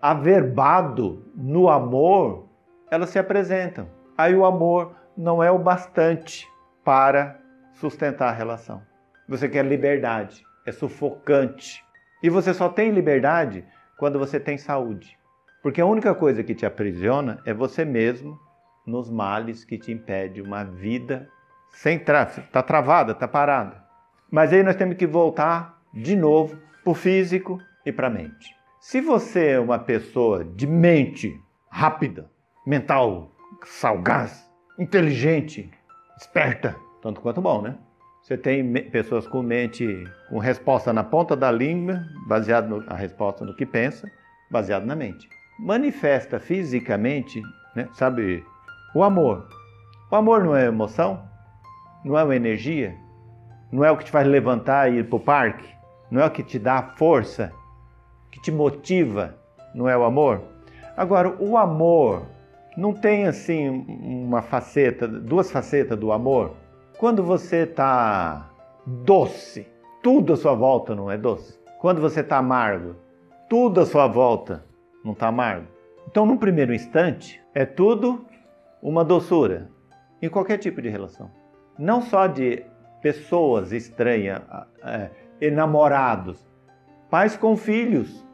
averbado 0.00 1.24
no 1.34 1.68
amor, 1.68 2.46
elas 2.90 3.10
se 3.10 3.18
apresentam. 3.18 3.88
Aí 4.16 4.34
o 4.34 4.44
amor 4.44 4.94
não 5.16 5.42
é 5.42 5.50
o 5.50 5.58
bastante 5.58 6.48
para 6.86 7.40
sustentar 7.72 8.28
a 8.28 8.32
relação. 8.32 8.80
Você 9.28 9.48
quer 9.48 9.66
liberdade, 9.66 10.46
é 10.64 10.70
sufocante. 10.70 11.84
E 12.22 12.30
você 12.30 12.54
só 12.54 12.68
tem 12.68 12.92
liberdade 12.92 13.64
quando 13.98 14.20
você 14.20 14.38
tem 14.38 14.56
saúde. 14.56 15.18
Porque 15.64 15.80
a 15.80 15.86
única 15.86 16.14
coisa 16.14 16.44
que 16.44 16.54
te 16.54 16.64
aprisiona 16.64 17.42
é 17.44 17.52
você 17.52 17.84
mesmo 17.84 18.38
nos 18.86 19.10
males 19.10 19.64
que 19.64 19.76
te 19.76 19.90
impede 19.90 20.40
uma 20.40 20.62
vida 20.62 21.28
sem 21.72 21.98
tráfego. 21.98 22.46
Está 22.46 22.62
travada, 22.62 23.10
está 23.10 23.26
parada. 23.26 23.82
Mas 24.30 24.52
aí 24.52 24.62
nós 24.62 24.76
temos 24.76 24.96
que 24.96 25.08
voltar 25.08 25.82
de 25.92 26.14
novo 26.14 26.56
para 26.84 26.92
o 26.92 26.94
físico 26.94 27.60
e 27.84 27.90
para 27.90 28.06
a 28.06 28.10
mente. 28.10 28.54
Se 28.78 29.00
você 29.00 29.48
é 29.48 29.58
uma 29.58 29.80
pessoa 29.80 30.44
de 30.44 30.68
mente 30.68 31.36
rápida, 31.68 32.30
mental, 32.64 33.32
salgaz, 33.64 34.48
inteligente, 34.78 35.68
esperta, 36.16 36.76
tanto 37.02 37.20
quanto 37.20 37.40
bom, 37.40 37.62
né? 37.62 37.76
Você 38.22 38.36
tem 38.36 38.72
pessoas 38.90 39.26
com 39.26 39.40
mente, 39.40 40.04
com 40.28 40.38
resposta 40.38 40.92
na 40.92 41.04
ponta 41.04 41.36
da 41.36 41.50
língua, 41.52 42.04
baseado 42.26 42.84
na 42.84 42.96
resposta 42.96 43.44
no 43.44 43.54
que 43.54 43.64
pensa, 43.64 44.10
baseado 44.50 44.84
na 44.84 44.96
mente. 44.96 45.28
Manifesta 45.60 46.40
fisicamente, 46.40 47.40
né? 47.76 47.88
sabe, 47.92 48.44
o 48.94 49.04
amor. 49.04 49.46
O 50.10 50.16
amor 50.16 50.42
não 50.42 50.56
é 50.56 50.66
emoção? 50.66 51.22
Não 52.04 52.18
é 52.18 52.24
uma 52.24 52.34
energia? 52.34 52.96
Não 53.70 53.84
é 53.84 53.90
o 53.90 53.96
que 53.96 54.04
te 54.04 54.10
faz 54.10 54.26
levantar 54.26 54.92
e 54.92 54.98
ir 54.98 55.08
para 55.08 55.16
o 55.16 55.20
parque? 55.20 55.68
Não 56.10 56.20
é 56.20 56.26
o 56.26 56.30
que 56.30 56.42
te 56.42 56.58
dá 56.58 56.82
força? 56.96 57.52
Que 58.32 58.40
te 58.40 58.50
motiva? 58.50 59.36
Não 59.74 59.88
é 59.88 59.96
o 59.96 60.04
amor? 60.04 60.42
Agora, 60.96 61.28
o 61.38 61.56
amor 61.56 62.26
não 62.76 62.92
tem 62.92 63.26
assim 63.26 63.68
uma 63.88 64.42
faceta, 64.42 65.08
duas 65.08 65.50
facetas 65.50 65.98
do 65.98 66.12
amor. 66.12 66.54
Quando 66.98 67.22
você 67.22 67.62
está 67.62 68.50
doce, 68.86 69.66
tudo 70.02 70.34
à 70.34 70.36
sua 70.36 70.54
volta 70.54 70.94
não 70.94 71.10
é 71.10 71.16
doce. 71.16 71.58
Quando 71.80 72.00
você 72.00 72.20
está 72.20 72.38
amargo, 72.38 72.96
tudo 73.48 73.80
à 73.80 73.86
sua 73.86 74.06
volta 74.06 74.64
não 75.04 75.12
está 75.12 75.28
amargo. 75.28 75.66
Então, 76.06 76.24
num 76.26 76.36
primeiro 76.36 76.72
instante, 76.72 77.42
é 77.54 77.64
tudo 77.64 78.24
uma 78.82 79.04
doçura 79.04 79.70
em 80.20 80.28
qualquer 80.28 80.58
tipo 80.58 80.80
de 80.80 80.88
relação. 80.88 81.30
Não 81.78 82.00
só 82.00 82.26
de 82.26 82.64
pessoas 83.02 83.72
estranhas, 83.72 84.40
é, 84.82 85.10
enamorados, 85.40 86.44
pais 87.10 87.36
com 87.36 87.56
filhos, 87.56 88.24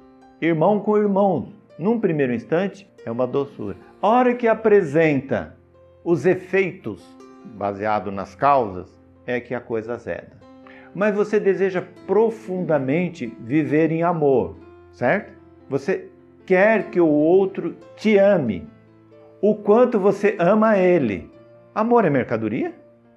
irmão 0.41 0.81
com 0.81 0.97
irmão. 0.97 1.53
Num 1.79 1.99
primeiro 1.99 2.33
instante, 2.35 2.89
é 3.05 3.11
uma 3.11 3.27
doçura. 3.27 3.77
A 4.01 4.09
hora 4.09 4.35
que 4.35 4.49
apresenta 4.49 5.57
os 6.05 6.27
efeitos 6.27 7.05
baseado 7.45 8.11
nas 8.11 8.35
causas, 8.35 9.01
é 9.27 9.41
que 9.41 9.55
a 9.55 9.61
coisa 9.61 9.95
azeda. 9.95 10.33
Mas 10.95 11.15
você 11.15 11.41
deseja 11.41 11.83
profundamente 12.07 13.27
viver 13.41 13.91
em 13.91 14.03
amor, 14.03 14.57
certo? 14.93 15.33
Você 15.69 16.09
quer 16.45 16.91
que 16.91 17.01
o 17.01 17.09
outro 17.09 17.77
te 17.97 18.19
ame. 18.19 18.69
O 19.41 19.55
quanto 19.55 19.99
você 19.99 20.37
ama 20.39 20.77
ele. 20.77 21.31
Amor 21.75 22.05
é 22.05 22.11
mercadoria? 22.11 22.75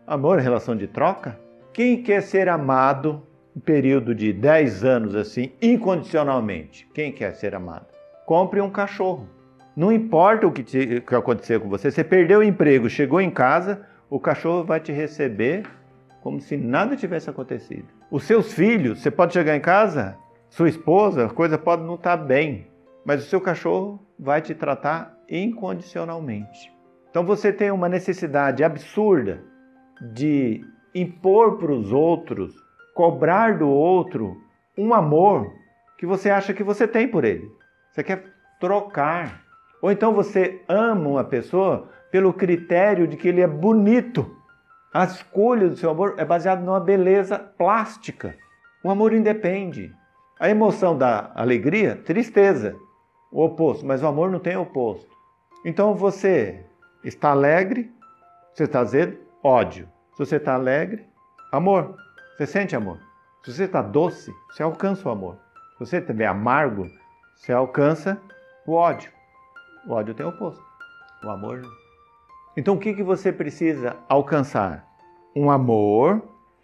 Amor 0.07 0.39
é 0.39 0.41
relação 0.41 0.75
de 0.75 0.87
troca? 0.87 1.37
Quem 1.73 2.01
quer 2.01 2.21
ser 2.21 2.47
amado 2.47 3.21
um 3.55 3.59
período 3.59 4.15
de 4.15 4.31
10 4.31 4.83
anos 4.85 5.15
assim, 5.15 5.51
incondicionalmente? 5.61 6.87
Quem 6.93 7.11
quer 7.11 7.33
ser 7.35 7.53
amado? 7.53 7.87
Compre 8.25 8.61
um 8.61 8.69
cachorro. 8.69 9.27
Não 9.75 9.91
importa 9.91 10.47
o 10.47 10.51
que, 10.51 10.63
te, 10.63 11.01
que 11.01 11.15
aconteceu 11.15 11.59
com 11.59 11.67
você, 11.67 11.91
você 11.91 12.03
perdeu 12.03 12.39
o 12.39 12.43
emprego, 12.43 12.89
chegou 12.89 13.19
em 13.19 13.29
casa, 13.29 13.85
o 14.09 14.19
cachorro 14.19 14.63
vai 14.63 14.79
te 14.79 14.91
receber 14.91 15.63
como 16.21 16.39
se 16.39 16.55
nada 16.55 16.95
tivesse 16.95 17.29
acontecido. 17.29 17.85
Os 18.09 18.23
seus 18.23 18.53
filhos, 18.53 19.01
você 19.01 19.11
pode 19.11 19.33
chegar 19.33 19.55
em 19.55 19.61
casa, 19.61 20.17
sua 20.49 20.69
esposa, 20.69 21.25
a 21.25 21.29
coisa 21.29 21.57
pode 21.57 21.83
não 21.83 21.95
estar 21.95 22.15
bem, 22.17 22.67
mas 23.05 23.23
o 23.23 23.27
seu 23.27 23.41
cachorro 23.41 23.99
vai 24.17 24.41
te 24.41 24.55
tratar 24.55 25.15
incondicionalmente. 25.29 26.73
Então 27.09 27.25
você 27.25 27.51
tem 27.51 27.71
uma 27.71 27.89
necessidade 27.89 28.63
absurda 28.63 29.43
de 30.13 30.61
impor 30.93 31.57
para 31.57 31.71
os 31.71 31.91
outros, 31.91 32.53
cobrar 32.93 33.57
do 33.57 33.69
outro 33.69 34.41
um 34.77 34.93
amor 34.93 35.53
que 35.97 36.05
você 36.05 36.29
acha 36.29 36.53
que 36.53 36.63
você 36.63 36.87
tem 36.87 37.07
por 37.07 37.23
ele. 37.23 37.49
Você 37.91 38.03
quer 38.03 38.23
trocar. 38.59 39.44
Ou 39.85 39.91
então 39.91 40.15
você 40.15 40.63
ama 40.67 41.07
uma 41.07 41.23
pessoa 41.23 41.87
pelo 42.09 42.33
critério 42.33 43.07
de 43.07 43.15
que 43.15 43.27
ele 43.27 43.39
é 43.39 43.45
bonito. 43.45 44.35
A 44.91 45.03
escolha 45.03 45.69
do 45.69 45.77
seu 45.77 45.91
amor 45.91 46.15
é 46.17 46.25
baseada 46.25 46.59
numa 46.59 46.79
beleza 46.79 47.37
plástica. 47.37 48.35
O 48.83 48.89
amor 48.89 49.13
independe. 49.13 49.93
A 50.39 50.49
emoção 50.49 50.97
da 50.97 51.31
alegria, 51.35 51.97
tristeza, 51.97 52.75
o 53.31 53.45
oposto, 53.45 53.85
mas 53.85 54.01
o 54.01 54.07
amor 54.07 54.31
não 54.31 54.39
tem 54.39 54.57
oposto. 54.57 55.07
Então 55.63 55.93
você 55.93 56.65
está 57.03 57.29
alegre, 57.29 57.93
você 58.55 58.63
está 58.63 58.79
azedo, 58.79 59.15
ódio. 59.43 59.87
Se 60.13 60.17
você 60.17 60.37
está 60.37 60.55
alegre, 60.55 61.05
amor. 61.51 61.95
Você 62.35 62.47
sente 62.47 62.75
amor. 62.75 62.97
Se 63.43 63.53
você 63.53 63.65
está 63.65 63.83
doce, 63.83 64.33
você 64.49 64.63
alcança 64.63 65.07
o 65.07 65.11
amor. 65.11 65.37
Se 65.73 65.79
você 65.85 65.97
estiver 65.97 66.25
amargo, 66.25 66.89
você 67.35 67.53
alcança 67.53 68.19
o 68.65 68.73
ódio. 68.73 69.13
O 69.87 69.93
ódio 69.93 70.13
tem 70.13 70.25
o 70.25 70.29
oposto. 70.29 70.63
O 71.23 71.29
amor 71.29 71.61
não. 71.61 71.69
Então 72.57 72.75
o 72.75 72.79
que, 72.79 72.93
que 72.93 73.03
você 73.03 73.31
precisa 73.31 73.95
alcançar? 74.07 74.87
Um 75.35 75.51
amor 75.51 76.23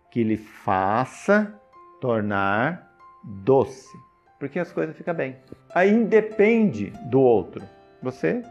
que 0.10 0.24
lhe 0.24 0.38
faça 0.38 1.54
tornar 2.00 2.91
doce, 3.24 3.95
porque 4.39 4.60
as 4.60 4.72
coisas 4.72 4.95
ficam 4.95 5.14
bem. 5.14 5.38
Aí 5.74 5.91
independe 5.91 6.91
do 7.10 7.20
outro. 7.20 7.64
Você 8.02 8.41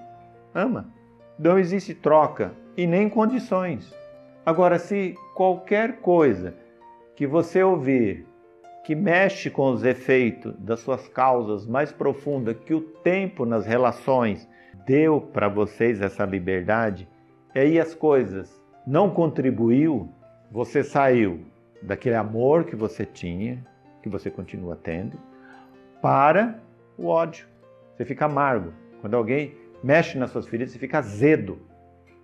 ama. 0.55 0.92
Não 1.38 1.59
existe 1.59 1.94
troca 1.94 2.53
e 2.76 2.86
nem 2.86 3.09
condições. 3.09 3.92
Agora, 4.44 4.78
se 4.78 5.14
qualquer 5.34 6.01
coisa 6.01 6.55
que 7.16 7.26
você 7.26 7.62
ouvir 7.62 8.26
que 8.84 8.94
mexe 8.94 9.51
com 9.51 9.70
os 9.70 9.84
efeitos 9.84 10.55
das 10.59 10.80
suas 10.80 11.07
causas 11.09 11.66
mais 11.66 11.92
profundas 11.92 12.57
que 12.64 12.74
o 12.74 12.80
tempo 12.80 13.44
nas 13.44 13.66
relações 13.66 14.49
deu 14.87 15.20
para 15.20 15.49
vocês 15.49 16.01
essa 16.01 16.24
liberdade, 16.24 17.09
e 17.55 17.59
aí 17.59 17.81
as 17.81 17.95
coisas 17.95 18.61
não 18.87 19.11
contribuiu, 19.11 20.09
você 20.51 20.83
saiu 20.83 21.41
daquele 21.83 22.16
amor 22.16 22.64
que 22.64 22.76
você 22.76 23.05
tinha, 23.05 23.64
que 24.03 24.09
você 24.09 24.31
continua 24.31 24.76
tendo, 24.76 25.18
para 26.01 26.59
o 26.97 27.07
ódio. 27.07 27.47
Você 27.97 28.05
fica 28.05 28.24
amargo. 28.26 28.72
Quando 29.01 29.14
alguém 29.14 29.55
mexe 29.83 30.18
nas 30.18 30.31
suas 30.31 30.47
feridas, 30.47 30.72
você 30.72 30.78
fica 30.78 30.99
azedo, 30.99 31.59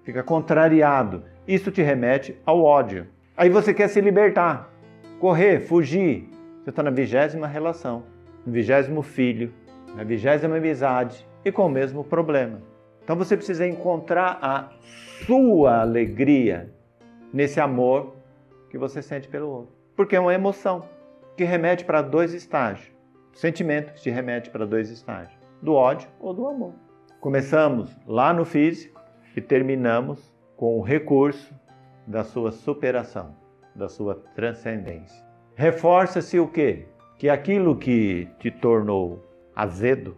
fica 0.04 0.22
contrariado. 0.22 1.24
Isso 1.46 1.70
te 1.70 1.82
remete 1.82 2.36
ao 2.44 2.62
ódio. 2.62 3.06
Aí 3.36 3.48
você 3.48 3.72
quer 3.72 3.88
se 3.88 4.00
libertar, 4.00 4.70
correr, 5.20 5.60
fugir. 5.60 6.28
Você 6.62 6.70
está 6.70 6.82
na 6.82 6.90
vigésima 6.90 7.46
relação, 7.46 8.04
no 8.44 8.52
vigésimo 8.52 9.02
filho, 9.02 9.52
na 9.94 10.02
vigésima 10.02 10.56
amizade 10.56 11.26
e 11.46 11.52
com 11.52 11.66
o 11.66 11.70
mesmo 11.70 12.02
problema. 12.02 12.60
Então 13.04 13.14
você 13.14 13.36
precisa 13.36 13.64
encontrar 13.64 14.36
a 14.42 14.68
sua 15.24 15.80
alegria 15.80 16.74
nesse 17.32 17.60
amor 17.60 18.16
que 18.68 18.76
você 18.76 19.00
sente 19.00 19.28
pelo 19.28 19.48
outro. 19.48 19.72
Porque 19.94 20.16
é 20.16 20.20
uma 20.20 20.34
emoção 20.34 20.88
que 21.36 21.44
remete 21.44 21.84
para 21.84 22.02
dois 22.02 22.34
estágios. 22.34 22.90
Sentimento 23.32 23.92
que 23.92 24.00
te 24.00 24.10
remete 24.10 24.50
para 24.50 24.66
dois 24.66 24.90
estágios: 24.90 25.38
do 25.62 25.72
ódio 25.72 26.08
ou 26.18 26.34
do 26.34 26.48
amor. 26.48 26.72
Começamos 27.20 27.96
lá 28.08 28.32
no 28.32 28.44
físico 28.44 29.00
e 29.36 29.40
terminamos 29.40 30.34
com 30.56 30.76
o 30.76 30.82
recurso 30.82 31.54
da 32.08 32.24
sua 32.24 32.50
superação, 32.50 33.36
da 33.72 33.88
sua 33.88 34.16
transcendência. 34.34 35.24
Reforça-se 35.54 36.40
o 36.40 36.48
quê? 36.48 36.88
Que 37.16 37.28
aquilo 37.28 37.76
que 37.76 38.28
te 38.40 38.50
tornou 38.50 39.24
azedo, 39.54 40.16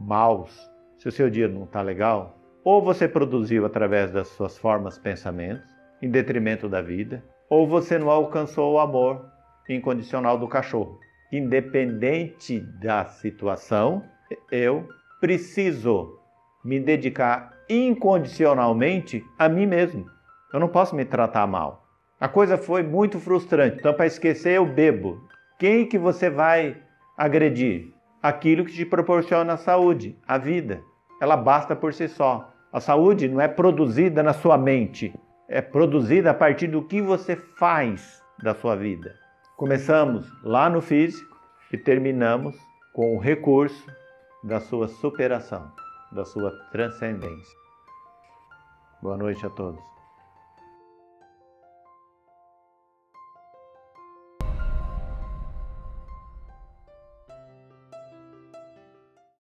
maus, 0.00 0.70
se 0.98 1.08
o 1.08 1.12
seu 1.12 1.28
dia 1.28 1.46
não 1.46 1.64
está 1.64 1.82
legal, 1.82 2.38
ou 2.64 2.82
você 2.82 3.06
produziu 3.08 3.64
através 3.64 4.10
das 4.10 4.28
suas 4.28 4.58
formas 4.58 4.98
pensamentos, 4.98 5.68
em 6.02 6.10
detrimento 6.10 6.68
da 6.68 6.80
vida, 6.80 7.22
ou 7.48 7.66
você 7.66 7.98
não 7.98 8.10
alcançou 8.10 8.74
o 8.74 8.78
amor 8.78 9.24
incondicional 9.68 10.38
do 10.38 10.48
cachorro. 10.48 10.98
Independente 11.32 12.60
da 12.80 13.04
situação, 13.06 14.02
eu 14.50 14.88
preciso 15.20 16.18
me 16.64 16.80
dedicar 16.80 17.54
incondicionalmente 17.68 19.24
a 19.38 19.48
mim 19.48 19.66
mesmo. 19.66 20.06
Eu 20.52 20.58
não 20.58 20.68
posso 20.68 20.96
me 20.96 21.04
tratar 21.04 21.46
mal. 21.46 21.86
A 22.18 22.28
coisa 22.28 22.58
foi 22.58 22.82
muito 22.82 23.18
frustrante. 23.18 23.78
Então, 23.78 23.94
para 23.94 24.06
esquecer, 24.06 24.56
eu 24.56 24.66
bebo. 24.66 25.22
Quem 25.58 25.86
que 25.86 25.98
você 25.98 26.28
vai 26.28 26.76
agredir? 27.16 27.92
Aquilo 28.22 28.64
que 28.64 28.72
te 28.72 28.84
proporciona 28.84 29.54
a 29.54 29.56
saúde, 29.56 30.18
a 30.26 30.36
vida. 30.36 30.82
Ela 31.20 31.36
basta 31.36 31.74
por 31.74 31.94
si 31.94 32.08
só. 32.08 32.52
A 32.72 32.80
saúde 32.80 33.28
não 33.28 33.40
é 33.40 33.48
produzida 33.48 34.22
na 34.22 34.32
sua 34.32 34.56
mente, 34.56 35.12
é 35.48 35.60
produzida 35.60 36.30
a 36.30 36.34
partir 36.34 36.68
do 36.68 36.82
que 36.82 37.02
você 37.02 37.34
faz 37.34 38.22
da 38.42 38.54
sua 38.54 38.76
vida. 38.76 39.14
Começamos 39.56 40.30
lá 40.42 40.70
no 40.70 40.80
físico 40.80 41.36
e 41.72 41.76
terminamos 41.76 42.56
com 42.92 43.16
o 43.16 43.20
recurso 43.20 43.86
da 44.44 44.60
sua 44.60 44.88
superação, 44.88 45.70
da 46.12 46.24
sua 46.24 46.50
transcendência. 46.70 47.58
Boa 49.02 49.16
noite 49.16 49.44
a 49.44 49.50
todos. 49.50 49.80